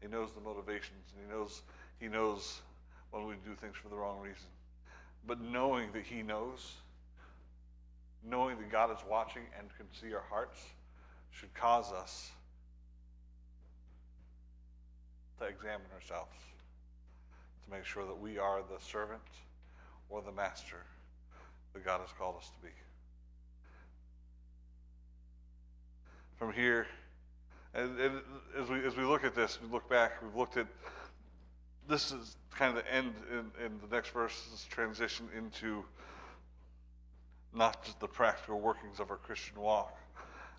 He 0.00 0.08
knows 0.08 0.30
the 0.32 0.40
motivations, 0.40 1.12
and 1.14 1.24
He 1.24 1.32
knows 1.32 1.62
He 2.00 2.08
knows 2.08 2.60
when 3.10 3.26
we 3.26 3.34
do 3.44 3.54
things 3.54 3.76
for 3.80 3.88
the 3.88 3.96
wrong 3.96 4.20
reason. 4.20 4.48
But 5.26 5.40
knowing 5.40 5.92
that 5.92 6.02
He 6.02 6.22
knows, 6.22 6.72
knowing 8.24 8.58
that 8.58 8.70
God 8.70 8.90
is 8.90 8.98
watching 9.08 9.42
and 9.58 9.68
can 9.76 9.86
see 10.00 10.14
our 10.14 10.24
hearts, 10.28 10.58
should 11.30 11.52
cause 11.54 11.92
us 11.92 12.30
to 15.38 15.46
examine 15.46 15.86
ourselves 15.94 16.36
to 17.64 17.70
make 17.70 17.84
sure 17.84 18.06
that 18.06 18.18
we 18.18 18.38
are 18.38 18.60
the 18.60 18.84
servant 18.84 19.20
or 20.08 20.22
the 20.22 20.32
master 20.32 20.84
that 21.72 21.84
God 21.84 22.00
has 22.00 22.10
called 22.18 22.36
us 22.36 22.50
to 22.50 22.66
be. 22.66 22.72
From 26.36 26.52
here, 26.52 26.86
and, 27.74 27.98
and 27.98 28.20
as 28.60 28.68
we 28.68 28.84
as 28.84 28.96
we 28.96 29.04
look 29.04 29.24
at 29.24 29.34
this, 29.34 29.58
we 29.62 29.68
look 29.68 29.88
back. 29.88 30.20
We've 30.22 30.34
looked 30.34 30.56
at 30.56 30.66
this 31.88 32.12
is 32.12 32.36
kind 32.50 32.76
of 32.76 32.84
the 32.84 32.92
end 32.92 33.14
in, 33.30 33.64
in 33.64 33.72
the 33.80 33.94
next 33.94 34.10
verse. 34.10 34.46
This 34.50 34.64
transition 34.64 35.28
into 35.36 35.84
not 37.54 37.84
just 37.84 38.00
the 38.00 38.08
practical 38.08 38.60
workings 38.60 39.00
of 39.00 39.10
our 39.10 39.16
Christian 39.16 39.60
walk, 39.60 39.96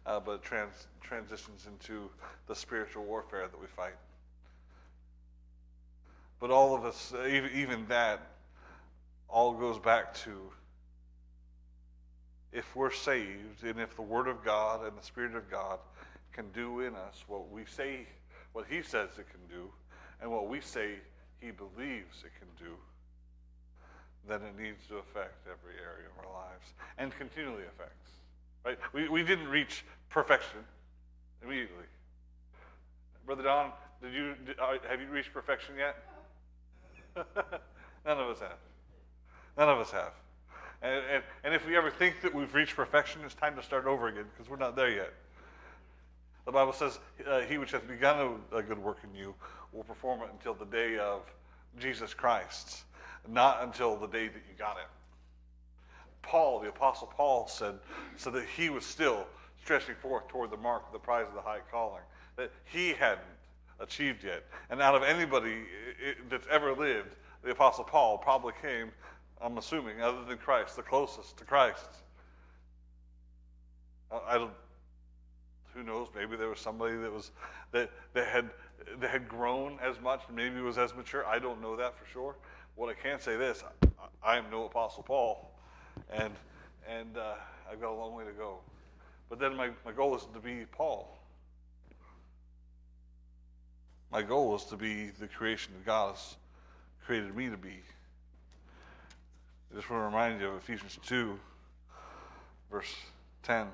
uh, 0.05 0.19
but 0.19 0.43
trans, 0.43 0.87
transitions 1.01 1.67
into 1.67 2.09
the 2.47 2.55
spiritual 2.55 3.03
warfare 3.05 3.47
that 3.47 3.59
we 3.59 3.67
fight. 3.67 3.95
But 6.39 6.51
all 6.51 6.75
of 6.75 6.83
us, 6.83 7.13
even, 7.27 7.51
even 7.55 7.87
that, 7.87 8.19
all 9.29 9.53
goes 9.53 9.79
back 9.79 10.13
to 10.15 10.51
if 12.51 12.75
we're 12.75 12.91
saved 12.91 13.63
and 13.63 13.79
if 13.79 13.95
the 13.95 14.01
Word 14.01 14.27
of 14.27 14.43
God 14.43 14.85
and 14.85 14.97
the 14.97 15.03
Spirit 15.03 15.35
of 15.35 15.49
God 15.49 15.79
can 16.31 16.51
do 16.51 16.81
in 16.81 16.95
us 16.95 17.23
what 17.27 17.49
we 17.49 17.65
say, 17.65 18.05
what 18.51 18.65
He 18.69 18.81
says 18.81 19.09
it 19.17 19.27
can 19.29 19.39
do, 19.49 19.69
and 20.21 20.31
what 20.31 20.47
we 20.47 20.61
say 20.61 20.95
He 21.39 21.51
believes 21.51 22.23
it 22.23 22.31
can 22.37 22.47
do, 22.63 22.73
then 24.27 24.41
it 24.41 24.57
needs 24.57 24.85
to 24.87 24.97
affect 24.97 25.47
every 25.47 25.75
area 25.81 26.07
of 26.07 26.25
our 26.25 26.31
lives 26.33 26.73
and 26.97 27.11
continually 27.17 27.63
affects. 27.63 28.09
Right? 28.65 28.77
We, 28.93 29.09
we 29.09 29.23
didn't 29.23 29.47
reach 29.47 29.83
perfection 30.09 30.59
immediately. 31.43 31.85
Brother 33.25 33.43
Don, 33.43 33.71
did 34.01 34.13
you 34.13 34.35
did, 34.45 34.59
uh, 34.59 34.77
have 34.89 35.01
you 35.01 35.07
reached 35.07 35.33
perfection 35.33 35.75
yet? 35.77 35.95
None 38.05 38.17
of 38.17 38.29
us 38.29 38.39
have. 38.39 38.57
None 39.57 39.69
of 39.69 39.79
us 39.79 39.91
have. 39.91 40.13
And, 40.81 41.01
and, 41.11 41.23
and 41.43 41.53
if 41.53 41.65
we 41.65 41.77
ever 41.77 41.89
think 41.89 42.21
that 42.21 42.33
we've 42.33 42.53
reached 42.53 42.75
perfection, 42.75 43.21
it's 43.23 43.35
time 43.35 43.55
to 43.55 43.63
start 43.63 43.85
over 43.85 44.07
again 44.07 44.25
because 44.33 44.49
we're 44.49 44.57
not 44.57 44.75
there 44.75 44.89
yet. 44.89 45.13
The 46.45 46.51
Bible 46.51 46.73
says, 46.73 46.99
uh, 47.25 47.41
He 47.41 47.57
which 47.57 47.71
hath 47.71 47.87
begun 47.87 48.39
a, 48.51 48.57
a 48.57 48.63
good 48.63 48.79
work 48.79 48.97
in 49.03 49.17
you 49.17 49.33
will 49.71 49.83
perform 49.83 50.21
it 50.21 50.29
until 50.33 50.53
the 50.53 50.65
day 50.65 50.97
of 50.97 51.21
Jesus 51.79 52.13
Christ, 52.13 52.83
not 53.27 53.63
until 53.63 53.95
the 53.95 54.07
day 54.07 54.27
that 54.27 54.41
you 54.49 54.55
got 54.57 54.77
it. 54.77 54.87
Paul, 56.21 56.59
the 56.59 56.69
Apostle 56.69 57.11
Paul, 57.15 57.47
said, 57.47 57.75
so 58.17 58.31
that 58.31 58.45
he 58.45 58.69
was 58.69 58.85
still 58.85 59.25
stretching 59.61 59.95
forth 59.95 60.27
toward 60.27 60.51
the 60.51 60.57
mark 60.57 60.83
of 60.87 60.93
the 60.93 60.99
prize 60.99 61.25
of 61.27 61.33
the 61.33 61.41
high 61.41 61.59
calling 61.71 62.01
that 62.35 62.51
he 62.65 62.89
hadn't 62.93 63.21
achieved 63.79 64.23
yet. 64.23 64.43
And 64.69 64.81
out 64.81 64.95
of 64.95 65.03
anybody 65.03 65.57
that's 66.29 66.47
ever 66.49 66.73
lived, 66.73 67.15
the 67.43 67.51
Apostle 67.51 67.83
Paul 67.83 68.17
probably 68.17 68.53
came, 68.61 68.91
I'm 69.41 69.57
assuming, 69.57 70.01
other 70.01 70.23
than 70.23 70.37
Christ, 70.37 70.75
the 70.75 70.81
closest 70.81 71.37
to 71.37 71.43
Christ. 71.43 71.89
I 74.27 74.37
don't, 74.37 74.53
who 75.73 75.83
knows? 75.83 76.07
Maybe 76.15 76.35
there 76.35 76.49
was 76.49 76.59
somebody 76.59 76.95
that 76.97 77.11
was 77.11 77.31
that 77.71 77.89
that 78.13 78.27
had 78.27 78.49
that 78.99 79.09
had 79.09 79.27
grown 79.27 79.79
as 79.81 79.99
much, 80.01 80.21
maybe 80.33 80.61
was 80.61 80.77
as 80.77 80.93
mature. 80.93 81.25
I 81.25 81.39
don't 81.39 81.61
know 81.61 81.75
that 81.75 81.97
for 81.97 82.05
sure. 82.11 82.35
What 82.75 82.89
I 82.89 82.93
can 82.93 83.19
say 83.19 83.37
this: 83.37 83.63
I, 84.23 84.33
I 84.33 84.37
am 84.37 84.45
no 84.51 84.65
Apostle 84.65 85.03
Paul, 85.03 85.51
and 86.11 86.33
and 86.87 87.17
uh, 87.17 87.35
I've 87.71 87.79
got 87.79 87.91
a 87.91 87.95
long 87.95 88.13
way 88.13 88.25
to 88.25 88.31
go. 88.31 88.59
But 89.29 89.39
then 89.39 89.55
my, 89.55 89.69
my 89.85 89.91
goal 89.91 90.15
is 90.15 90.25
to 90.33 90.39
be 90.39 90.65
Paul. 90.71 91.17
My 94.11 94.21
goal 94.21 94.55
is 94.55 94.63
to 94.65 94.75
be 94.75 95.05
the 95.19 95.27
creation 95.27 95.73
that 95.73 95.85
God 95.85 96.11
has 96.11 96.35
created 97.05 97.35
me 97.35 97.49
to 97.49 97.57
be. 97.57 97.81
I 99.71 99.75
just 99.75 99.89
want 99.89 100.01
to 100.01 100.05
remind 100.05 100.39
you 100.39 100.49
of 100.49 100.57
Ephesians 100.57 100.99
2, 101.07 101.39
verse 102.69 102.95
10. 103.41 103.67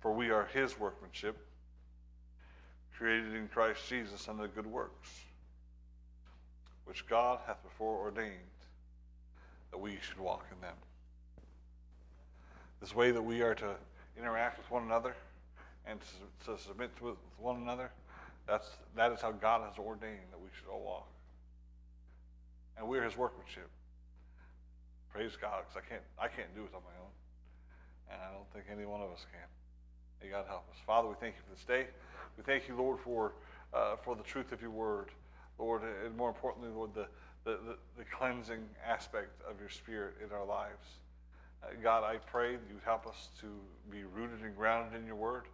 For 0.00 0.12
we 0.12 0.30
are 0.30 0.44
his 0.52 0.78
workmanship, 0.78 1.36
created 2.96 3.34
in 3.34 3.48
Christ 3.48 3.80
Jesus 3.88 4.28
unto 4.28 4.46
good 4.46 4.66
works, 4.66 5.08
which 6.88 7.06
God 7.06 7.38
hath 7.46 7.62
before 7.62 7.98
ordained 7.98 8.32
that 9.70 9.78
we 9.78 9.98
should 10.00 10.18
walk 10.18 10.46
in 10.50 10.58
them. 10.62 10.74
This 12.80 12.94
way 12.94 13.10
that 13.10 13.20
we 13.20 13.42
are 13.42 13.54
to 13.56 13.74
interact 14.18 14.56
with 14.56 14.70
one 14.70 14.84
another 14.84 15.14
and 15.86 16.00
to, 16.00 16.52
to 16.52 16.62
submit 16.62 16.96
to 16.96 17.04
with 17.04 17.16
one 17.38 17.56
another, 17.60 17.90
that's, 18.46 18.70
that 18.96 19.12
is 19.12 19.20
how 19.20 19.32
God 19.32 19.68
has 19.68 19.78
ordained 19.78 20.30
that 20.30 20.40
we 20.40 20.48
should 20.56 20.68
all 20.72 20.80
walk. 20.80 21.08
And 22.78 22.88
we're 22.88 23.04
his 23.04 23.18
workmanship. 23.18 23.68
Praise 25.12 25.36
God, 25.38 25.64
because 25.66 25.82
I 25.84 25.88
can't, 25.88 26.02
I 26.18 26.28
can't 26.28 26.54
do 26.54 26.62
it 26.62 26.74
on 26.74 26.80
my 26.84 26.96
own. 27.02 27.12
And 28.10 28.22
I 28.22 28.32
don't 28.32 28.50
think 28.54 28.64
any 28.72 28.86
one 28.86 29.02
of 29.02 29.10
us 29.10 29.26
can. 29.30 29.48
May 30.22 30.30
God 30.30 30.46
help 30.48 30.64
us. 30.70 30.76
Father, 30.86 31.08
we 31.08 31.14
thank 31.20 31.34
you 31.34 31.42
for 31.46 31.54
this 31.54 31.64
day. 31.64 31.90
We 32.38 32.44
thank 32.44 32.66
you, 32.66 32.76
Lord, 32.76 32.98
for, 33.00 33.32
uh, 33.74 33.96
for 34.02 34.16
the 34.16 34.22
truth 34.22 34.52
of 34.52 34.62
your 34.62 34.70
word. 34.70 35.10
Lord, 35.58 35.82
and 36.04 36.16
more 36.16 36.28
importantly, 36.28 36.70
Lord, 36.74 36.94
the, 36.94 37.06
the, 37.44 37.58
the, 37.96 38.04
cleansing 38.16 38.62
aspect 38.86 39.42
of 39.48 39.58
your 39.60 39.68
spirit 39.68 40.14
in 40.24 40.32
our 40.32 40.44
lives. 40.44 40.86
Uh, 41.62 41.68
God, 41.82 42.04
I 42.04 42.16
pray 42.16 42.52
that 42.52 42.62
you'd 42.70 42.82
help 42.84 43.06
us 43.06 43.28
to 43.40 43.46
be 43.90 44.04
rooted 44.04 44.44
and 44.44 44.56
grounded 44.56 45.00
in 45.00 45.06
your 45.06 45.16
word. 45.16 45.44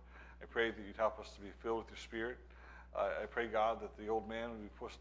I 0.43 0.47
pray 0.47 0.71
that 0.71 0.81
you'd 0.87 0.97
help 0.97 1.19
us 1.19 1.31
to 1.37 1.40
be 1.40 1.49
filled 1.62 1.79
with 1.79 1.88
your 1.88 1.99
spirit. 1.99 2.37
Uh, 2.95 3.09
I 3.23 3.27
pray, 3.27 3.47
God, 3.47 3.81
that 3.81 3.97
the 3.97 4.09
old 4.09 4.29
man 4.29 4.51
would 4.51 4.62
be 4.62 4.71
put, 4.79 4.93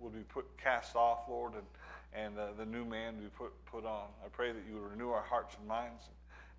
would 0.00 0.12
be 0.12 0.24
put 0.28 0.44
cast 0.62 0.96
off, 0.96 1.20
Lord, 1.28 1.52
and, 1.54 2.24
and 2.24 2.38
uh, 2.38 2.48
the 2.58 2.66
new 2.66 2.84
man 2.84 3.14
would 3.16 3.24
be 3.24 3.36
put, 3.36 3.52
put 3.66 3.84
on. 3.84 4.08
I 4.24 4.28
pray 4.28 4.52
that 4.52 4.62
you 4.68 4.80
would 4.80 4.90
renew 4.90 5.10
our 5.10 5.22
hearts 5.22 5.56
and 5.58 5.68
minds 5.68 6.04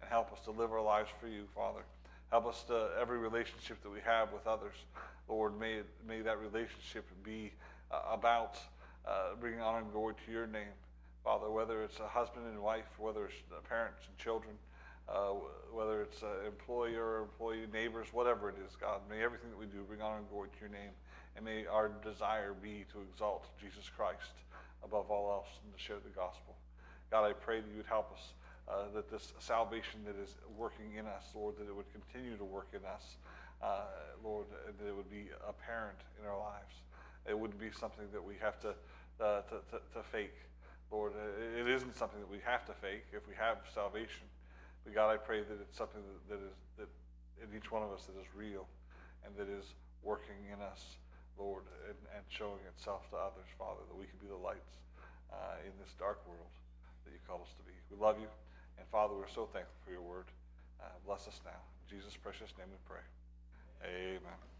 and 0.02 0.10
help 0.10 0.32
us 0.32 0.40
to 0.46 0.52
live 0.52 0.72
our 0.72 0.82
lives 0.82 1.10
for 1.20 1.28
you, 1.28 1.44
Father. 1.56 1.82
Help 2.32 2.46
us 2.46 2.63
to 2.68 2.90
every 3.00 3.18
relationship 3.18 3.82
that 3.84 3.90
we 3.90 4.00
have 4.06 4.34
with 4.34 4.46
others, 4.46 4.76
Lord, 5.30 5.58
may, 5.58 5.80
may 6.06 6.22
that 6.22 6.40
relationship 6.40 7.06
be 7.24 7.54
uh, 7.90 8.02
about 8.12 8.58
uh, 9.08 9.36
bringing 9.40 9.62
honor 9.62 9.80
and 9.80 9.92
glory 9.92 10.16
to 10.26 10.32
your 10.32 10.48
name. 10.48 10.76
Father, 11.24 11.50
whether 11.50 11.84
it's 11.84 12.00
a 12.00 12.08
husband 12.08 12.46
and 12.48 12.62
wife, 12.62 12.88
whether 12.98 13.26
it's 13.26 13.36
parents 13.70 14.04
and 14.08 14.18
children, 14.18 14.56
uh, 15.08 15.32
whether 15.72 16.02
it's 16.02 16.22
an 16.22 16.46
employer, 16.46 17.22
employee, 17.22 17.66
neighbors, 17.72 18.08
whatever 18.12 18.50
it 18.50 18.56
is, 18.66 18.76
God, 18.76 19.00
may 19.10 19.24
everything 19.24 19.50
that 19.50 19.60
we 19.60 19.66
do 19.66 19.84
bring 19.88 20.02
honor 20.02 20.18
and 20.18 20.30
glory 20.30 20.50
to 20.50 20.60
your 20.60 20.70
name. 20.70 20.92
And 21.36 21.46
may 21.46 21.66
our 21.66 21.92
desire 22.04 22.54
be 22.62 22.84
to 22.92 23.00
exalt 23.10 23.46
Jesus 23.62 23.90
Christ 23.96 24.36
above 24.84 25.10
all 25.10 25.32
else 25.32 25.48
and 25.63 25.74
to 25.74 25.80
share 25.80 25.98
the 26.04 26.12
gospel. 26.12 26.56
God, 27.10 27.24
I 27.24 27.34
pray 27.34 27.62
that 27.62 27.70
you 27.70 27.78
would 27.78 27.86
help 27.88 28.12
us, 28.12 28.34
uh, 28.70 28.92
that 28.94 29.10
this 29.10 29.34
salvation 29.40 30.02
that 30.06 30.16
is 30.22 30.36
working 30.58 30.96
in 30.98 31.06
us, 31.06 31.26
Lord, 31.34 31.56
that 31.58 31.68
it 31.68 31.76
would 31.76 31.92
continue 31.92 32.38
to 32.38 32.44
work 32.44 32.68
in 32.74 32.84
us, 32.86 33.18
uh, 33.62 33.86
Lord, 34.24 34.46
that 34.80 34.88
it 34.88 34.96
would 34.96 35.10
be 35.10 35.30
apparent 35.48 36.00
in 36.22 36.28
our 36.28 36.38
lives. 36.38 36.76
It 37.28 37.38
wouldn't 37.38 37.60
be 37.60 37.72
something 37.72 38.06
that 38.14 38.24
we 38.24 38.36
have 38.42 38.60
to, 38.62 38.70
uh, 39.20 39.42
to, 39.42 39.56
to, 39.72 39.82
to 39.94 40.04
fake 40.12 40.36
Lord, 40.92 41.14
it 41.60 41.68
isn't 41.68 41.96
something 41.96 42.20
that 42.20 42.32
we 42.32 42.40
have 42.46 42.64
to 42.66 42.74
fake 42.80 43.04
if 43.12 43.28
we 43.28 43.36
have 43.36 43.60
salvation. 43.74 44.24
But 44.84 44.96
God, 44.96 45.12
I 45.12 45.18
pray 45.18 45.44
that 45.44 45.60
it's 45.60 45.78
something 45.78 46.00
that, 46.00 46.20
that 46.32 46.42
is 46.48 46.56
that 46.80 46.88
in 47.44 47.52
each 47.52 47.72
one 47.72 47.84
of 47.84 47.92
us 47.92 48.08
that 48.08 48.16
is 48.16 48.28
real 48.32 48.66
and 49.26 49.36
that 49.36 49.52
is 49.52 49.76
working 50.02 50.40
in 50.48 50.64
us, 50.64 50.96
Lord, 51.36 51.68
and, 51.92 52.00
and 52.16 52.24
showing 52.32 52.64
itself 52.72 53.10
to 53.12 53.20
others, 53.20 53.52
Father, 53.60 53.84
that 53.84 53.98
we 54.00 54.08
can 54.08 54.16
be 54.24 54.32
the 54.32 54.40
lights 54.40 54.80
uh, 55.28 55.60
in 55.68 55.76
this 55.76 55.92
dark 56.00 56.24
world 56.24 56.56
that 57.04 57.12
you 57.12 57.20
call 57.28 57.44
us 57.44 57.52
to 57.60 57.64
be. 57.68 57.76
We 57.92 58.00
love 58.00 58.16
you, 58.16 58.32
and 58.78 58.88
Father, 58.92 59.13
we're 59.16 59.28
so 59.28 59.46
thankful 59.46 59.76
for 59.86 59.92
your 59.92 60.02
word. 60.02 60.26
Uh, 60.82 60.86
bless 61.06 61.28
us 61.28 61.42
now. 61.46 61.52
In 61.52 61.98
Jesus' 61.98 62.16
precious 62.16 62.54
name 62.58 62.68
we 62.70 62.78
pray. 62.88 63.04
Amen. 63.84 64.57